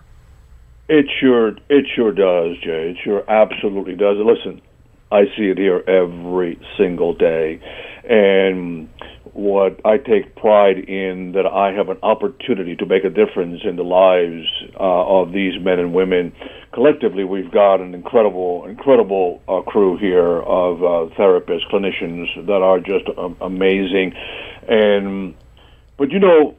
It 0.88 1.06
sure, 1.20 1.56
it 1.70 1.86
sure 1.96 2.12
does, 2.12 2.58
Jay. 2.60 2.92
It 2.92 2.98
sure 3.04 3.24
absolutely 3.30 3.96
does. 3.96 4.18
Listen, 4.18 4.62
I 5.12 5.26
see 5.38 5.50
it 5.50 5.58
here 5.58 5.84
every 5.88 6.60
single 6.78 7.14
day. 7.14 7.60
And 8.10 8.90
what 9.34 9.80
I 9.86 9.98
take 9.98 10.36
pride 10.36 10.78
in 10.78 11.34
that 11.34 11.46
I 11.46 11.72
have 11.74 11.90
an 11.90 11.98
opportunity 12.04 12.76
to 12.78 12.86
make 12.86 13.04
a 13.04 13.10
difference 13.10 13.62
in 13.64 13.76
the 13.76 13.84
lives 13.84 14.48
uh, 14.80 15.22
of 15.22 15.32
these 15.32 15.62
men 15.62 15.80
and 15.80 15.94
women. 15.94 16.34
Collectively, 16.74 17.24
we've 17.24 17.52
got 17.52 17.82
an 17.82 17.94
incredible, 17.94 18.66
incredible 18.66 19.42
uh, 19.48 19.62
crew 19.62 19.98
here 19.98 20.42
of 20.42 20.84
uh, 20.84 21.14
therapists, 21.16 21.70
clinicians 21.72 22.46
that 22.48 22.62
are 22.62 22.80
just 22.80 23.06
um, 23.18 23.38
amazing. 23.42 24.14
And 24.68 25.36
but 25.98 26.12
you 26.12 26.20
know, 26.20 26.56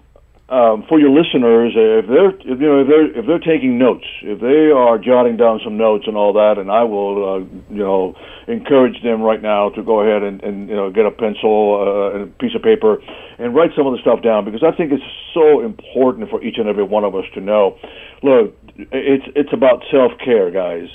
um, 0.52 0.84
for 0.86 1.00
your 1.00 1.08
listeners, 1.08 1.72
if 1.72 2.04
they're 2.12 2.28
if, 2.28 2.60
you 2.60 2.68
know 2.68 2.84
if 2.84 2.86
they're 2.86 3.08
if 3.08 3.24
they're 3.24 3.40
taking 3.40 3.78
notes, 3.78 4.04
if 4.20 4.36
they 4.38 4.68
are 4.68 4.98
jotting 4.98 5.38
down 5.38 5.60
some 5.64 5.78
notes 5.78 6.04
and 6.06 6.14
all 6.14 6.34
that, 6.34 6.60
and 6.60 6.70
I 6.70 6.84
will 6.84 7.16
uh, 7.24 7.38
you 7.72 7.80
know 7.80 8.14
encourage 8.46 9.02
them 9.02 9.22
right 9.22 9.40
now 9.40 9.70
to 9.70 9.82
go 9.82 10.04
ahead 10.04 10.22
and, 10.22 10.44
and 10.44 10.68
you 10.68 10.76
know 10.76 10.92
get 10.92 11.06
a 11.06 11.10
pencil 11.10 11.80
uh, 11.80 12.14
and 12.14 12.28
a 12.28 12.32
piece 12.36 12.52
of 12.54 12.60
paper 12.60 13.00
and 13.38 13.54
write 13.56 13.70
some 13.74 13.86
of 13.86 13.96
the 13.96 14.00
stuff 14.04 14.20
down 14.20 14.44
because 14.44 14.60
I 14.60 14.76
think 14.76 14.92
it's 14.92 15.08
so 15.32 15.64
important 15.64 16.28
for 16.28 16.44
each 16.44 16.58
and 16.58 16.68
every 16.68 16.84
one 16.84 17.04
of 17.04 17.14
us 17.16 17.24
to 17.32 17.40
know. 17.40 17.78
Look, 18.22 18.52
it's 18.76 19.24
it's 19.32 19.54
about 19.56 19.80
self 19.90 20.12
care, 20.22 20.50
guys. 20.50 20.92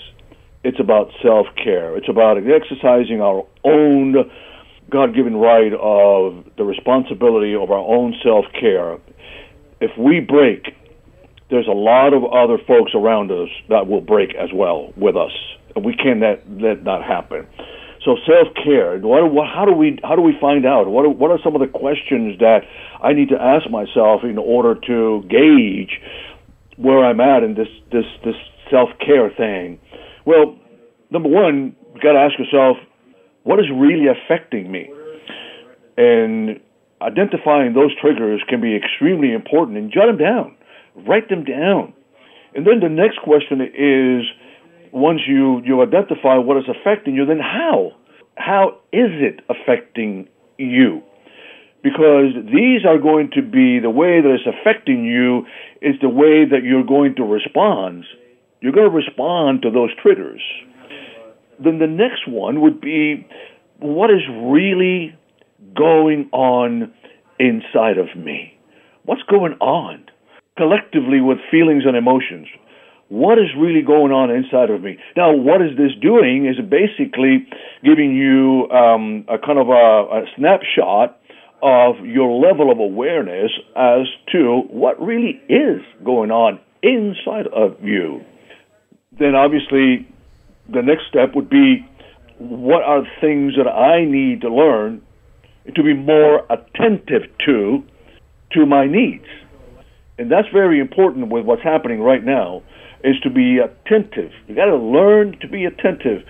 It's 0.63 0.79
about 0.79 1.09
self 1.25 1.47
care. 1.57 1.97
It's 1.97 2.09
about 2.09 2.37
exercising 2.37 3.25
our 3.25 3.41
own 3.65 4.29
God 4.91 5.15
given 5.15 5.35
right 5.35 5.73
of 5.73 6.45
the 6.57 6.63
responsibility 6.63 7.55
of 7.55 7.71
our 7.71 7.81
own 7.81 8.13
self 8.21 8.45
care 8.53 9.01
if 9.79 9.91
we 9.97 10.19
break, 10.19 10.75
there's 11.49 11.67
a 11.67 11.77
lot 11.77 12.13
of 12.13 12.23
other 12.25 12.57
folks 12.67 12.91
around 12.93 13.31
us 13.31 13.49
that 13.69 13.87
will 13.87 14.01
break 14.01 14.35
as 14.35 14.49
well 14.53 14.91
with 14.97 15.15
us, 15.15 15.31
and 15.75 15.85
we 15.85 15.95
can't 15.95 16.19
let 16.19 16.45
that 16.61 16.83
not 16.83 17.03
happen. 17.03 17.47
So 18.03 18.15
self 18.25 18.53
care. 18.55 18.99
How 18.99 19.65
do 19.65 19.73
we 19.73 19.99
how 20.03 20.15
do 20.15 20.21
we 20.21 20.33
find 20.39 20.65
out? 20.65 20.87
What 20.87 21.05
are, 21.05 21.09
what 21.09 21.31
are 21.31 21.39
some 21.43 21.55
of 21.55 21.61
the 21.61 21.67
questions 21.67 22.39
that 22.39 22.61
I 23.01 23.13
need 23.13 23.29
to 23.29 23.41
ask 23.41 23.69
myself 23.69 24.23
in 24.23 24.37
order 24.37 24.75
to 24.87 25.23
gauge 25.29 25.99
where 26.77 27.03
I'm 27.03 27.19
at 27.19 27.43
in 27.43 27.55
this 27.55 27.67
this 27.91 28.05
this 28.23 28.35
self 28.71 28.89
care 29.05 29.29
thing? 29.29 29.79
Well, 30.25 30.57
number 31.11 31.29
one, 31.29 31.75
you 31.95 32.01
got 32.01 32.13
to 32.13 32.19
ask 32.19 32.37
yourself, 32.37 32.77
what 33.43 33.59
is 33.59 33.65
really 33.73 34.07
affecting 34.07 34.71
me? 34.71 34.89
And 35.97 36.59
identifying 37.01 37.73
those 37.73 37.91
triggers 37.99 38.41
can 38.47 38.61
be 38.61 38.75
extremely 38.75 39.33
important 39.33 39.77
and 39.77 39.91
jot 39.91 40.07
them 40.07 40.17
down. 40.17 40.55
Write 40.95 41.29
them 41.29 41.43
down. 41.43 41.93
And 42.55 42.65
then 42.65 42.79
the 42.81 42.89
next 42.89 43.19
question 43.21 43.61
is 43.61 44.25
once 44.91 45.21
you, 45.27 45.61
you 45.63 45.81
identify 45.81 46.37
what 46.37 46.57
is 46.57 46.63
affecting 46.67 47.15
you, 47.15 47.25
then 47.25 47.39
how? 47.39 47.91
How 48.35 48.77
is 48.91 49.11
it 49.13 49.41
affecting 49.49 50.27
you? 50.57 51.03
Because 51.83 52.33
these 52.45 52.85
are 52.85 52.97
going 52.97 53.31
to 53.35 53.41
be 53.41 53.79
the 53.79 53.89
way 53.89 54.21
that 54.21 54.29
it's 54.29 54.47
affecting 54.47 55.05
you 55.05 55.45
is 55.81 55.95
the 56.01 56.09
way 56.09 56.45
that 56.45 56.63
you're 56.63 56.83
going 56.83 57.15
to 57.15 57.23
respond. 57.23 58.05
You're 58.59 58.73
going 58.73 58.89
to 58.89 58.95
respond 58.95 59.61
to 59.61 59.69
those 59.69 59.89
triggers. 60.01 60.41
Then 61.63 61.79
the 61.79 61.87
next 61.87 62.27
one 62.27 62.61
would 62.61 62.81
be 62.81 63.27
what 63.79 64.09
is 64.09 64.21
really 64.29 65.15
going 65.75 66.29
on 66.31 66.93
inside 67.39 67.97
of 67.97 68.15
me? 68.17 68.57
What's 69.05 69.23
going 69.23 69.53
on 69.53 70.05
collectively 70.57 71.21
with 71.21 71.37
feelings 71.49 71.83
and 71.85 71.95
emotions? 71.95 72.47
What 73.09 73.37
is 73.39 73.47
really 73.57 73.83
going 73.83 74.11
on 74.11 74.29
inside 74.29 74.69
of 74.69 74.81
me? 74.81 74.97
Now, 75.15 75.31
what 75.33 75.61
is 75.61 75.77
this 75.77 75.91
doing 76.01 76.45
is 76.45 76.57
basically 76.69 77.47
giving 77.83 78.13
you 78.13 78.69
um, 78.69 79.23
a 79.29 79.37
kind 79.37 79.59
of 79.59 79.69
a, 79.69 79.71
a 79.71 80.25
snapshot 80.35 81.17
of 81.61 82.05
your 82.05 82.39
level 82.39 82.69
of 82.69 82.79
awareness 82.79 83.51
as 83.75 84.07
to 84.33 84.63
what 84.69 85.01
really 85.01 85.41
is 85.47 85.81
going 86.03 86.31
on 86.31 86.59
inside 86.83 87.47
of 87.47 87.81
you. 87.81 88.21
Then, 89.17 89.35
obviously, 89.35 90.07
the 90.67 90.81
next 90.81 91.03
step 91.09 91.33
would 91.33 91.49
be 91.49 91.87
what 92.39 92.83
are 92.83 93.03
things 93.21 93.53
that 93.55 93.67
I 93.67 94.05
need 94.05 94.41
to 94.41 94.53
learn 94.53 95.01
to 95.75 95.83
be 95.83 95.93
more 95.93 96.45
attentive 96.49 97.23
to 97.45 97.83
to 98.51 98.65
my 98.65 98.85
needs. 98.85 99.25
And 100.17 100.31
that's 100.31 100.47
very 100.49 100.79
important 100.79 101.29
with 101.29 101.45
what's 101.45 101.63
happening 101.63 102.01
right 102.01 102.23
now 102.23 102.63
is 103.03 103.19
to 103.21 103.29
be 103.29 103.59
attentive. 103.59 104.31
You 104.47 104.55
got 104.55 104.65
to 104.65 104.77
learn 104.77 105.37
to 105.39 105.47
be 105.47 105.65
attentive 105.65 106.23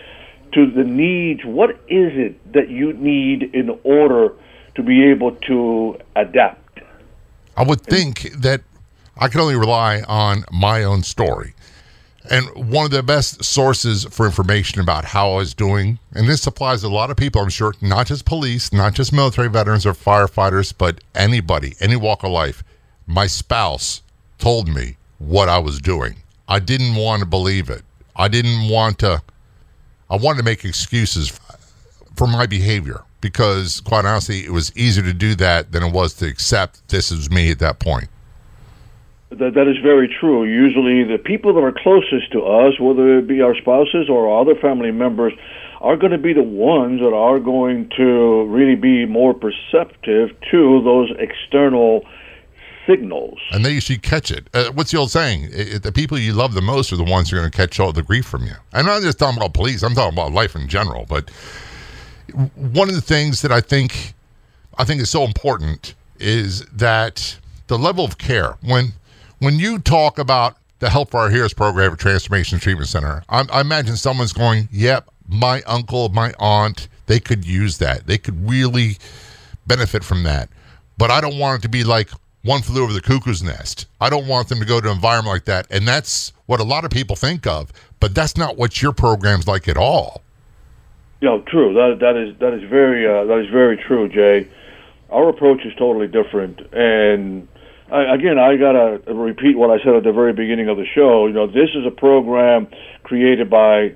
to 0.54 0.70
the 0.70 0.84
needs. 0.84 1.42
What 1.46 1.72
is 1.88 2.12
it 2.14 2.54
that 2.54 2.70
you 2.70 2.94
need 2.94 3.44
in 3.54 3.80
order 3.84 4.34
to 4.76 4.84
be 4.84 5.06
able 5.06 5.36
to 5.48 5.98
adapt? 6.16 6.82
I 7.56 7.64
would 7.64 7.82
think 7.82 8.32
that 8.34 8.62
I 9.18 9.30
can 9.30 9.42
only 9.42 9.56
rely 9.56 10.02
on 10.08 10.44
my 10.52 10.84
own 10.84 11.04
story. 11.04 11.54
And 12.30 12.72
one 12.72 12.86
of 12.86 12.92
the 12.92 13.04
best 13.04 13.44
sources 13.44 14.06
for 14.06 14.26
information 14.26 14.82
about 14.82 15.06
how 15.06 15.32
I 15.32 15.36
was 15.38 15.54
doing, 15.54 16.00
and 16.14 16.28
this 16.28 16.46
applies 16.46 16.82
to 16.82 16.88
a 16.88 16.90
lot 16.90 17.10
of 17.10 17.18
people, 17.18 17.42
I'm 17.42 17.50
sure, 17.50 17.74
not 17.82 18.08
just 18.08 18.26
police, 18.26 18.74
not 18.74 18.94
just 18.94 19.14
military 19.14 19.50
veterans 19.50 19.86
or 19.86 19.94
firefighters, 19.94 20.74
but 20.78 21.02
anybody, 21.16 21.76
any 21.80 21.96
walk 21.96 22.24
of 22.24 22.32
life. 22.32 22.64
My 23.06 23.28
spouse 23.28 24.02
told 24.40 24.68
me 24.68 24.98
what 25.20 25.48
I 25.48 25.60
was 25.60 25.80
doing. 25.80 26.18
I 26.48 26.60
didn't 26.60 26.96
want 26.96 27.22
to 27.22 27.26
believe 27.26 27.70
it. 27.70 27.84
I 28.16 28.28
didn't 28.28 28.70
want 28.70 29.00
to, 29.00 29.22
I 30.10 30.18
wanted 30.18 30.40
to 30.40 30.44
make 30.44 30.66
excuses 30.66 31.40
for 32.16 32.28
my 32.28 32.46
behavior 32.46 33.04
because, 33.22 33.82
quite 33.82 34.06
honestly, 34.06 34.44
it 34.44 34.52
was 34.52 34.76
easier 34.76 35.04
to 35.04 35.14
do 35.14 35.36
that 35.36 35.72
than 35.72 35.84
it 35.84 35.94
was 35.94 36.14
to 36.16 36.28
accept 36.28 36.88
this 36.90 37.12
is 37.12 37.30
me 37.30 37.52
at 37.52 37.60
that 37.60 37.80
point. 37.80 38.10
That, 39.30 39.56
that 39.56 39.68
is 39.68 39.78
very 39.84 40.08
true. 40.08 40.46
Usually, 40.46 41.04
the 41.04 41.22
people 41.22 41.54
that 41.54 41.62
are 41.62 41.74
closest 41.74 42.32
to 42.32 42.44
us, 42.44 42.80
whether 42.80 43.20
it 43.20 43.28
be 43.28 43.42
our 43.42 43.56
spouses 43.56 44.10
or 44.10 44.40
other 44.40 44.56
family 44.56 44.92
members, 44.92 45.34
are 45.82 45.98
going 45.98 46.12
to 46.12 46.18
be 46.18 46.34
the 46.34 46.44
ones 46.44 47.02
that 47.02 47.14
are 47.14 47.40
going 47.40 47.90
to 47.98 48.46
really 48.46 48.76
be 48.76 49.06
more 49.06 49.34
perceptive 49.34 50.30
to 50.50 50.82
those 50.84 51.12
external 51.20 52.06
signals. 52.88 53.38
And 53.52 53.66
they 53.66 53.74
usually 53.74 54.00
catch 54.00 54.32
it. 54.32 54.48
Uh, 54.54 54.72
what's 54.72 54.92
the 54.92 54.98
old 54.98 55.12
saying? 55.12 55.50
It, 55.52 55.84
the 55.84 55.92
people 55.92 56.18
you 56.18 56.34
love 56.34 56.54
the 56.54 56.62
most 56.62 56.92
are 56.94 56.96
the 56.96 57.04
ones 57.04 57.30
who 57.30 57.36
are 57.36 57.42
going 57.42 57.52
to 57.52 57.58
catch 57.58 57.80
all 57.80 57.92
the 57.92 58.04
grief 58.04 58.26
from 58.26 58.46
you. 58.46 58.54
And 58.74 58.88
I'm 58.88 59.02
not 59.02 59.02
just 59.02 59.20
talking 59.20 59.38
about 59.38 59.54
police, 59.54 59.84
I'm 59.84 59.94
talking 59.94 60.14
about 60.14 60.32
life 60.32 60.56
in 60.56 60.68
general. 60.68 61.06
But 61.08 61.30
one 62.56 62.88
of 62.90 62.96
the 62.96 63.02
things 63.02 63.42
that 63.42 63.52
I 63.52 63.62
think 63.62 64.14
I 64.78 64.84
think 64.84 65.02
is 65.02 65.10
so 65.10 65.24
important 65.24 65.96
is 66.20 66.62
that 66.66 67.38
the 67.68 67.78
level 67.78 68.06
of 68.06 68.18
care 68.18 68.58
when 68.62 68.94
when 69.40 69.60
you 69.60 69.80
talk 69.80 70.20
about 70.20 70.58
the 70.80 70.90
Help 70.90 71.12
for 71.12 71.18
Our 71.18 71.30
Heroes 71.30 71.54
program 71.54 71.94
at 71.94 72.00
Transformation 72.00 72.60
Treatment 72.60 72.88
Center, 72.88 73.24
I, 73.30 73.46
I 73.52 73.62
imagine 73.62 73.96
someone's 73.96 74.34
going, 74.34 74.70
"Yep, 74.72 75.10
my 75.28 75.62
uncle, 75.64 76.10
my 76.10 76.34
aunt, 76.40 76.88
they 77.08 77.20
could 77.20 77.46
use 77.46 77.78
that. 77.80 78.08
They 78.08 78.18
could 78.18 78.48
really 78.50 78.98
benefit 79.66 80.04
from 80.04 80.24
that." 80.24 80.50
But 80.98 81.12
I 81.12 81.22
don't 81.22 81.38
want 81.38 81.60
it 81.60 81.62
to 81.64 81.70
be 81.70 81.84
like 81.84 82.10
one 82.44 82.62
flew 82.62 82.84
over 82.84 82.94
the 82.94 83.02
cuckoo's 83.02 83.44
nest. 83.44 83.88
I 84.00 84.10
don't 84.10 84.28
want 84.28 84.50
them 84.50 84.60
to 84.60 84.66
go 84.66 84.80
to 84.80 84.90
an 84.90 84.96
environment 84.96 85.34
like 85.34 85.46
that, 85.46 85.68
and 85.70 85.88
that's 85.88 86.34
what 86.46 86.60
a 86.60 86.64
lot 86.64 86.86
of 86.86 86.92
people 86.92 87.16
think 87.16 87.46
of. 87.46 87.72
But 88.00 88.16
that's 88.16 88.38
not 88.38 88.58
what 88.58 88.82
your 88.82 88.94
program's 88.94 89.48
like 89.48 89.68
at 89.68 89.78
all. 89.78 90.22
Know, 91.22 91.42
true. 91.42 91.74
That 91.74 91.98
that 92.00 92.16
is 92.16 92.38
that 92.40 92.54
is 92.54 92.70
very 92.70 93.08
uh, 93.08 93.26
that 93.26 93.40
is 93.40 93.50
very 93.50 93.78
true, 93.78 94.08
Jay. 94.08 94.48
Our 95.10 95.30
approach 95.30 95.66
is 95.66 95.74
totally 95.76 96.08
different, 96.08 96.60
and 96.74 97.48
I, 97.92 98.14
again, 98.14 98.38
I 98.38 98.58
gotta 98.58 99.00
repeat 99.14 99.58
what 99.58 99.70
I 99.70 99.82
said 99.84 99.96
at 99.96 100.04
the 100.04 100.12
very 100.12 100.34
beginning 100.34 100.68
of 100.68 100.78
the 100.78 100.86
show. 100.94 101.28
You 101.28 101.34
know, 101.34 101.48
this 101.48 101.70
is 101.74 101.86
a 101.88 101.92
program 101.92 102.68
created 103.04 103.50
by 103.50 103.96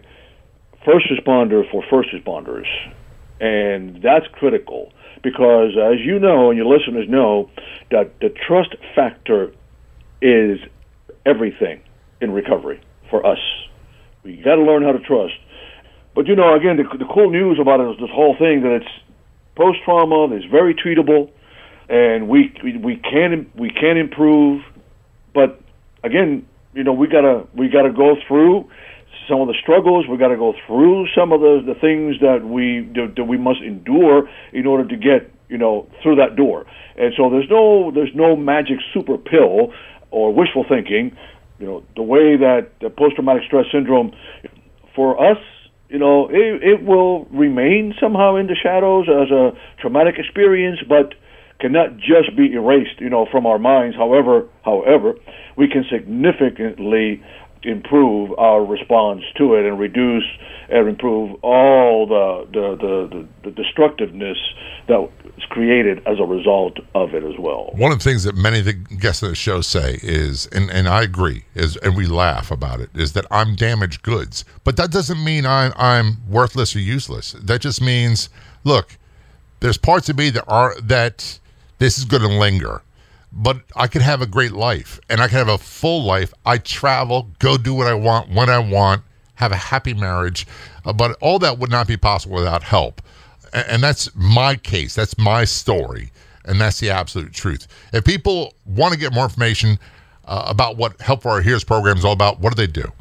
first 0.86 1.08
responder 1.12 1.70
for 1.70 1.84
first 1.90 2.10
responders, 2.16 2.68
and 3.42 4.02
that's 4.02 4.26
critical 4.32 4.94
because, 5.24 5.76
as 5.78 6.00
you 6.00 6.20
know, 6.20 6.50
and 6.50 6.58
your 6.58 6.68
listeners 6.68 7.08
know, 7.10 7.50
that 7.92 8.20
the 8.22 8.30
trust 8.30 8.76
factor 8.96 9.52
is 10.22 10.60
everything 11.26 11.82
in 12.22 12.32
recovery 12.32 12.82
for 13.10 13.26
us. 13.26 13.40
We 14.24 14.38
got 14.38 14.56
to 14.56 14.64
learn 14.64 14.84
how 14.84 14.94
to 14.94 15.00
trust. 15.00 15.34
But 16.16 16.28
you 16.28 16.36
know, 16.36 16.56
again, 16.56 16.78
the, 16.78 16.84
the 16.98 17.12
cool 17.14 17.30
news 17.30 17.58
about 17.60 17.82
it 17.82 17.92
is 17.92 17.98
this 18.00 18.10
whole 18.14 18.36
thing 18.38 18.62
that 18.62 18.72
it's 18.82 18.92
post 19.56 19.80
trauma, 19.84 20.34
it's 20.34 20.46
very 20.46 20.74
treatable 20.74 21.30
and 21.92 22.30
we 22.30 22.54
we 22.64 22.96
can 22.96 23.52
we 23.54 23.70
can 23.70 23.98
improve, 23.98 24.64
but 25.34 25.62
again, 26.04 26.48
you 26.74 26.86
know, 26.86 26.94
we 26.94 27.08
gotta 27.08 27.46
we 27.54 27.68
gotta 27.68 27.92
go 27.92 28.16
through 28.28 28.70
some 29.28 29.42
of 29.42 29.48
the 29.48 29.56
struggles. 29.62 30.08
We 30.08 30.18
got 30.18 30.30
to 30.30 30.38
go 30.38 30.54
through 30.66 31.08
some 31.14 31.34
of 31.34 31.42
the 31.42 31.62
the 31.66 31.76
things 31.76 32.16
that 32.22 32.46
we 32.46 32.90
that 32.96 33.26
we 33.26 33.38
must 33.38 33.60
endure 33.62 34.30
in 34.54 34.66
order 34.66 34.88
to 34.88 34.96
get 34.96 35.30
you 35.50 35.58
know 35.58 35.86
through 36.02 36.16
that 36.16 36.38
door. 36.38 36.66
And 36.98 37.14
so 37.18 37.30
there's 37.30 37.50
no 37.50 37.92
there's 37.92 38.16
no 38.16 38.38
magic 38.38 38.78
super 38.94 39.18
pill 39.18 39.74
or 40.12 40.34
wishful 40.34 40.66
thinking. 40.68 41.16
You 41.60 41.68
know, 41.68 41.84
the 41.98 42.04
way 42.04 42.38
that 42.38 42.72
the 42.80 42.90
post 42.90 43.16
traumatic 43.16 43.44
stress 43.46 43.66
syndrome 43.72 44.14
for 44.96 45.22
us 45.22 45.38
you 45.90 46.00
know, 46.00 46.30
it, 46.30 46.64
it 46.64 46.84
will 46.86 47.26
remain 47.26 47.94
somehow 48.00 48.38
in 48.38 48.48
the 48.48 48.56
shadows 48.56 49.08
as 49.10 49.30
a 49.30 49.52
traumatic 49.82 50.16
experience, 50.18 50.80
but 50.88 51.16
cannot 51.62 51.98
just 51.98 52.36
be 52.36 52.54
erased, 52.54 53.00
you 53.00 53.10
know, 53.10 53.26
from 53.32 53.46
our 53.46 53.60
minds. 53.60 53.96
However, 53.96 54.48
however, 54.66 55.14
we 55.56 55.68
can 55.68 55.86
significantly 55.90 57.24
improve 57.64 58.32
our 58.40 58.66
response 58.66 59.22
to 59.38 59.54
it 59.54 59.66
and 59.66 59.78
reduce 59.78 60.26
and 60.70 60.88
improve 60.88 61.38
all 61.44 62.08
the 62.08 62.48
the, 62.52 62.76
the, 62.76 63.28
the 63.44 63.52
destructiveness 63.52 64.38
that 64.88 65.10
is 65.38 65.44
created 65.50 66.00
as 66.08 66.20
a 66.20 66.24
result 66.24 66.80
of 66.96 67.14
it 67.14 67.24
as 67.24 67.38
well. 67.38 67.72
One 67.76 67.92
of 67.92 68.00
the 68.00 68.04
things 68.04 68.24
that 68.24 68.36
many 68.36 68.60
of 68.60 68.66
the 68.66 68.74
guests 68.74 69.22
on 69.22 69.30
the 69.30 69.36
show 69.36 69.62
say 69.62 70.00
is, 70.02 70.48
and, 70.48 70.72
and 70.72 70.88
I 70.88 71.04
agree, 71.04 71.46
is 71.54 71.78
and 71.78 71.96
we 71.96 72.08
laugh 72.08 72.50
about 72.50 72.80
it, 72.80 72.90
is 72.96 73.14
that 73.14 73.26
I'm 73.30 73.56
damaged 73.56 74.02
goods. 74.02 74.44
But 74.64 74.78
that 74.78 74.92
doesn't 74.92 75.24
mean 75.24 75.46
I'm 75.46 75.74
I'm 75.76 76.18
worthless 76.28 76.76
or 76.76 76.80
useless. 76.80 77.34
That 77.34 77.62
just 77.62 77.82
means, 77.82 78.30
look, 78.64 78.98
there's 79.60 79.78
parts 79.78 80.10
of 80.10 80.18
me 80.18 80.32
that 80.32 80.46
are 80.48 80.80
that 80.82 81.40
this 81.82 81.98
is 81.98 82.06
going 82.06 82.22
to 82.22 82.30
linger. 82.30 82.84
But 83.34 83.62
I 83.76 83.88
could 83.88 84.04
have 84.04 84.22
a 84.22 84.28
great 84.28 84.52
life 84.52 85.00
and 85.10 85.20
I 85.20 85.28
could 85.28 85.38
have 85.38 85.48
a 85.48 85.58
full 85.58 86.04
life. 86.04 86.32
I 86.46 86.60
travel, 86.60 87.32
go 87.40 87.58
do 87.58 87.74
what 87.74 87.88
I 87.88 87.96
want 87.96 88.30
when 88.30 88.52
I 88.52 88.60
want, 88.60 89.02
have 89.36 89.52
a 89.52 89.56
happy 89.56 89.96
marriage. 89.96 90.46
Uh, 90.86 90.94
but 90.94 91.18
all 91.22 91.40
that 91.40 91.58
would 91.58 91.72
not 91.72 91.88
be 91.88 91.98
possible 91.98 92.36
without 92.36 92.62
help. 92.62 93.02
And, 93.52 93.68
and 93.68 93.84
that's 93.84 94.16
my 94.16 94.58
case. 94.58 94.94
That's 94.94 95.18
my 95.18 95.44
story. 95.44 96.12
And 96.46 96.62
that's 96.62 96.80
the 96.80 96.92
absolute 96.92 97.34
truth. 97.34 97.68
If 97.94 98.06
people 98.06 98.54
want 98.66 98.94
to 98.94 99.00
get 99.00 99.12
more 99.12 99.24
information 99.24 99.80
uh, 100.26 100.46
about 100.48 100.78
what 100.78 101.02
Help 101.02 101.24
for 101.24 101.30
Our 101.30 101.42
Heroes 101.42 101.64
program 101.64 101.98
is 101.98 102.06
all 102.06 102.14
about, 102.14 102.40
what 102.40 102.56
do 102.56 102.62
they 102.62 102.68
do? 102.72 102.92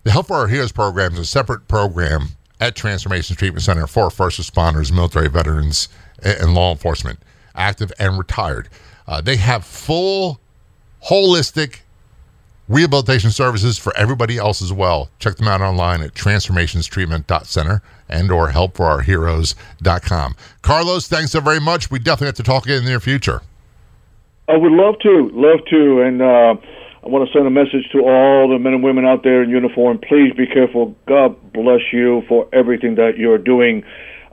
the 0.03 0.11
Help 0.11 0.27
for 0.27 0.37
Our 0.37 0.47
Heroes 0.47 0.71
program 0.71 1.13
is 1.13 1.19
a 1.19 1.25
separate 1.25 1.67
program 1.67 2.29
at 2.59 2.75
Transformations 2.75 3.37
Treatment 3.37 3.63
Center 3.63 3.87
for 3.87 4.09
first 4.09 4.39
responders, 4.39 4.91
military 4.91 5.29
veterans, 5.29 5.89
and 6.23 6.53
law 6.53 6.71
enforcement, 6.71 7.19
active 7.59 7.93
and 7.99 8.17
retired. 8.17 8.69
Uh, 9.07 9.21
they 9.21 9.35
have 9.35 9.65
full, 9.65 10.39
holistic 11.09 11.81
rehabilitation 12.67 13.31
services 13.31 13.77
for 13.77 13.95
everybody 13.97 14.37
else 14.37 14.61
as 14.61 14.71
well. 14.71 15.09
Check 15.19 15.35
them 15.35 15.47
out 15.47 15.61
online 15.61 16.01
at 16.01 16.13
transformationstreatment.center 16.13 17.81
and 18.07 18.31
or 18.31 18.49
helpforourheroes.com. 18.49 20.35
Carlos, 20.61 21.07
thanks 21.07 21.31
so 21.31 21.41
very 21.41 21.59
much. 21.59 21.91
We 21.91 21.99
definitely 21.99 22.27
have 22.27 22.35
to 22.35 22.43
talk 22.43 22.65
again 22.65 22.77
in 22.77 22.83
the 22.85 22.89
near 22.91 22.99
future. 22.99 23.41
I 24.47 24.57
would 24.57 24.71
love 24.71 24.95
to, 25.01 25.29
love 25.33 25.59
to, 25.69 26.01
and 26.01 26.21
uh, 26.21 26.55
I 27.03 27.07
want 27.07 27.27
to 27.27 27.33
send 27.33 27.45
a 27.45 27.51
message 27.51 27.89
to 27.91 27.99
all 27.99 28.49
the 28.49 28.57
men 28.57 28.73
and 28.73 28.83
women 28.83 29.05
out 29.05 29.23
there 29.23 29.43
in 29.43 29.49
uniform. 29.49 29.99
Please 29.99 30.33
be 30.33 30.47
careful. 30.47 30.95
God 31.07 31.35
bless 31.53 31.81
you 31.91 32.23
for 32.27 32.47
everything 32.53 32.95
that 32.95 33.17
you're 33.17 33.37
doing. 33.37 33.83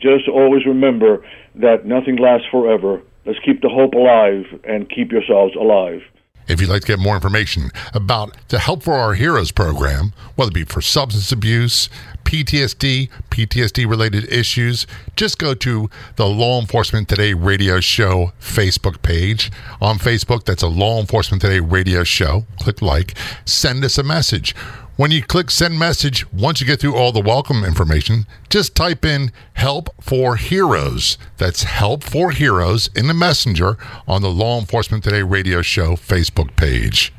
Just 0.01 0.29
always 0.29 0.65
remember 0.67 1.25
that 1.57 1.87
nothing 1.87 2.17
lasts 2.17 2.47
forever. 2.51 3.03
Let's 3.27 3.41
keep 3.41 3.61
the 3.61 3.69
hope 3.69 3.95
alive 3.95 4.45
and 4.65 4.89
keep 4.89 5.11
yourselves 5.11 5.55
alive. 5.57 6.03
If 6.49 6.61
you'd 6.61 6.71
like 6.71 6.83
to 6.83 6.87
get 6.87 7.01
more 7.01 7.17
information 7.17 7.71
about 7.93 8.37
the 8.49 8.61
Help 8.61 8.85
for 8.85 8.95
Our 8.95 9.15
Heroes 9.15 9.51
program, 9.51 10.13
whether 10.37 10.51
it 10.51 10.55
be 10.55 10.65
for 10.65 10.81
substance 10.81 11.33
abuse, 11.33 11.89
PTSD, 12.23 13.11
PTSD 13.31 13.89
related 13.89 14.33
issues, 14.33 14.87
just 15.17 15.39
go 15.41 15.55
to 15.55 15.91
the 16.15 16.27
Law 16.27 16.61
Enforcement 16.61 17.09
Today 17.09 17.35
radio 17.35 17.81
show 17.81 18.31
Facebook 18.41 19.03
page. 19.03 19.51
On 19.81 19.99
Facebook, 19.99 20.45
that's 20.45 20.63
a 20.63 20.69
Law 20.69 21.01
Enforcement 21.01 21.43
Today 21.43 21.59
radio 21.59 22.05
show. 22.05 22.45
Click 22.61 22.81
like, 22.81 23.19
send 23.45 23.85
us 23.85 23.99
a 23.99 24.05
message. 24.05 24.55
When 24.97 25.11
you 25.11 25.23
click 25.23 25.51
send 25.51 25.79
message, 25.79 26.31
once 26.33 26.59
you 26.59 26.67
get 26.67 26.81
through 26.81 26.97
all 26.97 27.13
the 27.13 27.21
welcome 27.21 27.67
information, 27.67 28.27
just 28.49 28.75
type 28.75 29.05
in 29.05 29.31
help 29.53 29.91
for 30.01 30.37
heroes. 30.37 31.19
That's 31.37 31.65
help 31.65 32.03
for 32.03 32.31
heroes 32.31 32.89
in 32.97 33.07
the 33.07 33.13
messenger 33.13 33.77
on 34.09 34.23
the 34.23 34.31
Law 34.31 34.59
Enforcement 34.59 35.05
Today 35.05 35.21
radio 35.21 35.61
show 35.61 35.97
Facebook 35.97 36.57
page. 36.57 37.13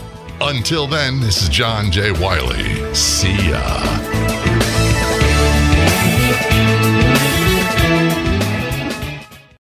Until 0.40 0.86
then, 0.86 1.20
this 1.20 1.43
is 1.43 1.49
John 1.49 1.90
J. 1.93 2.11
Wiley. 2.12 2.95
See 2.95 3.49
ya. 3.49 4.41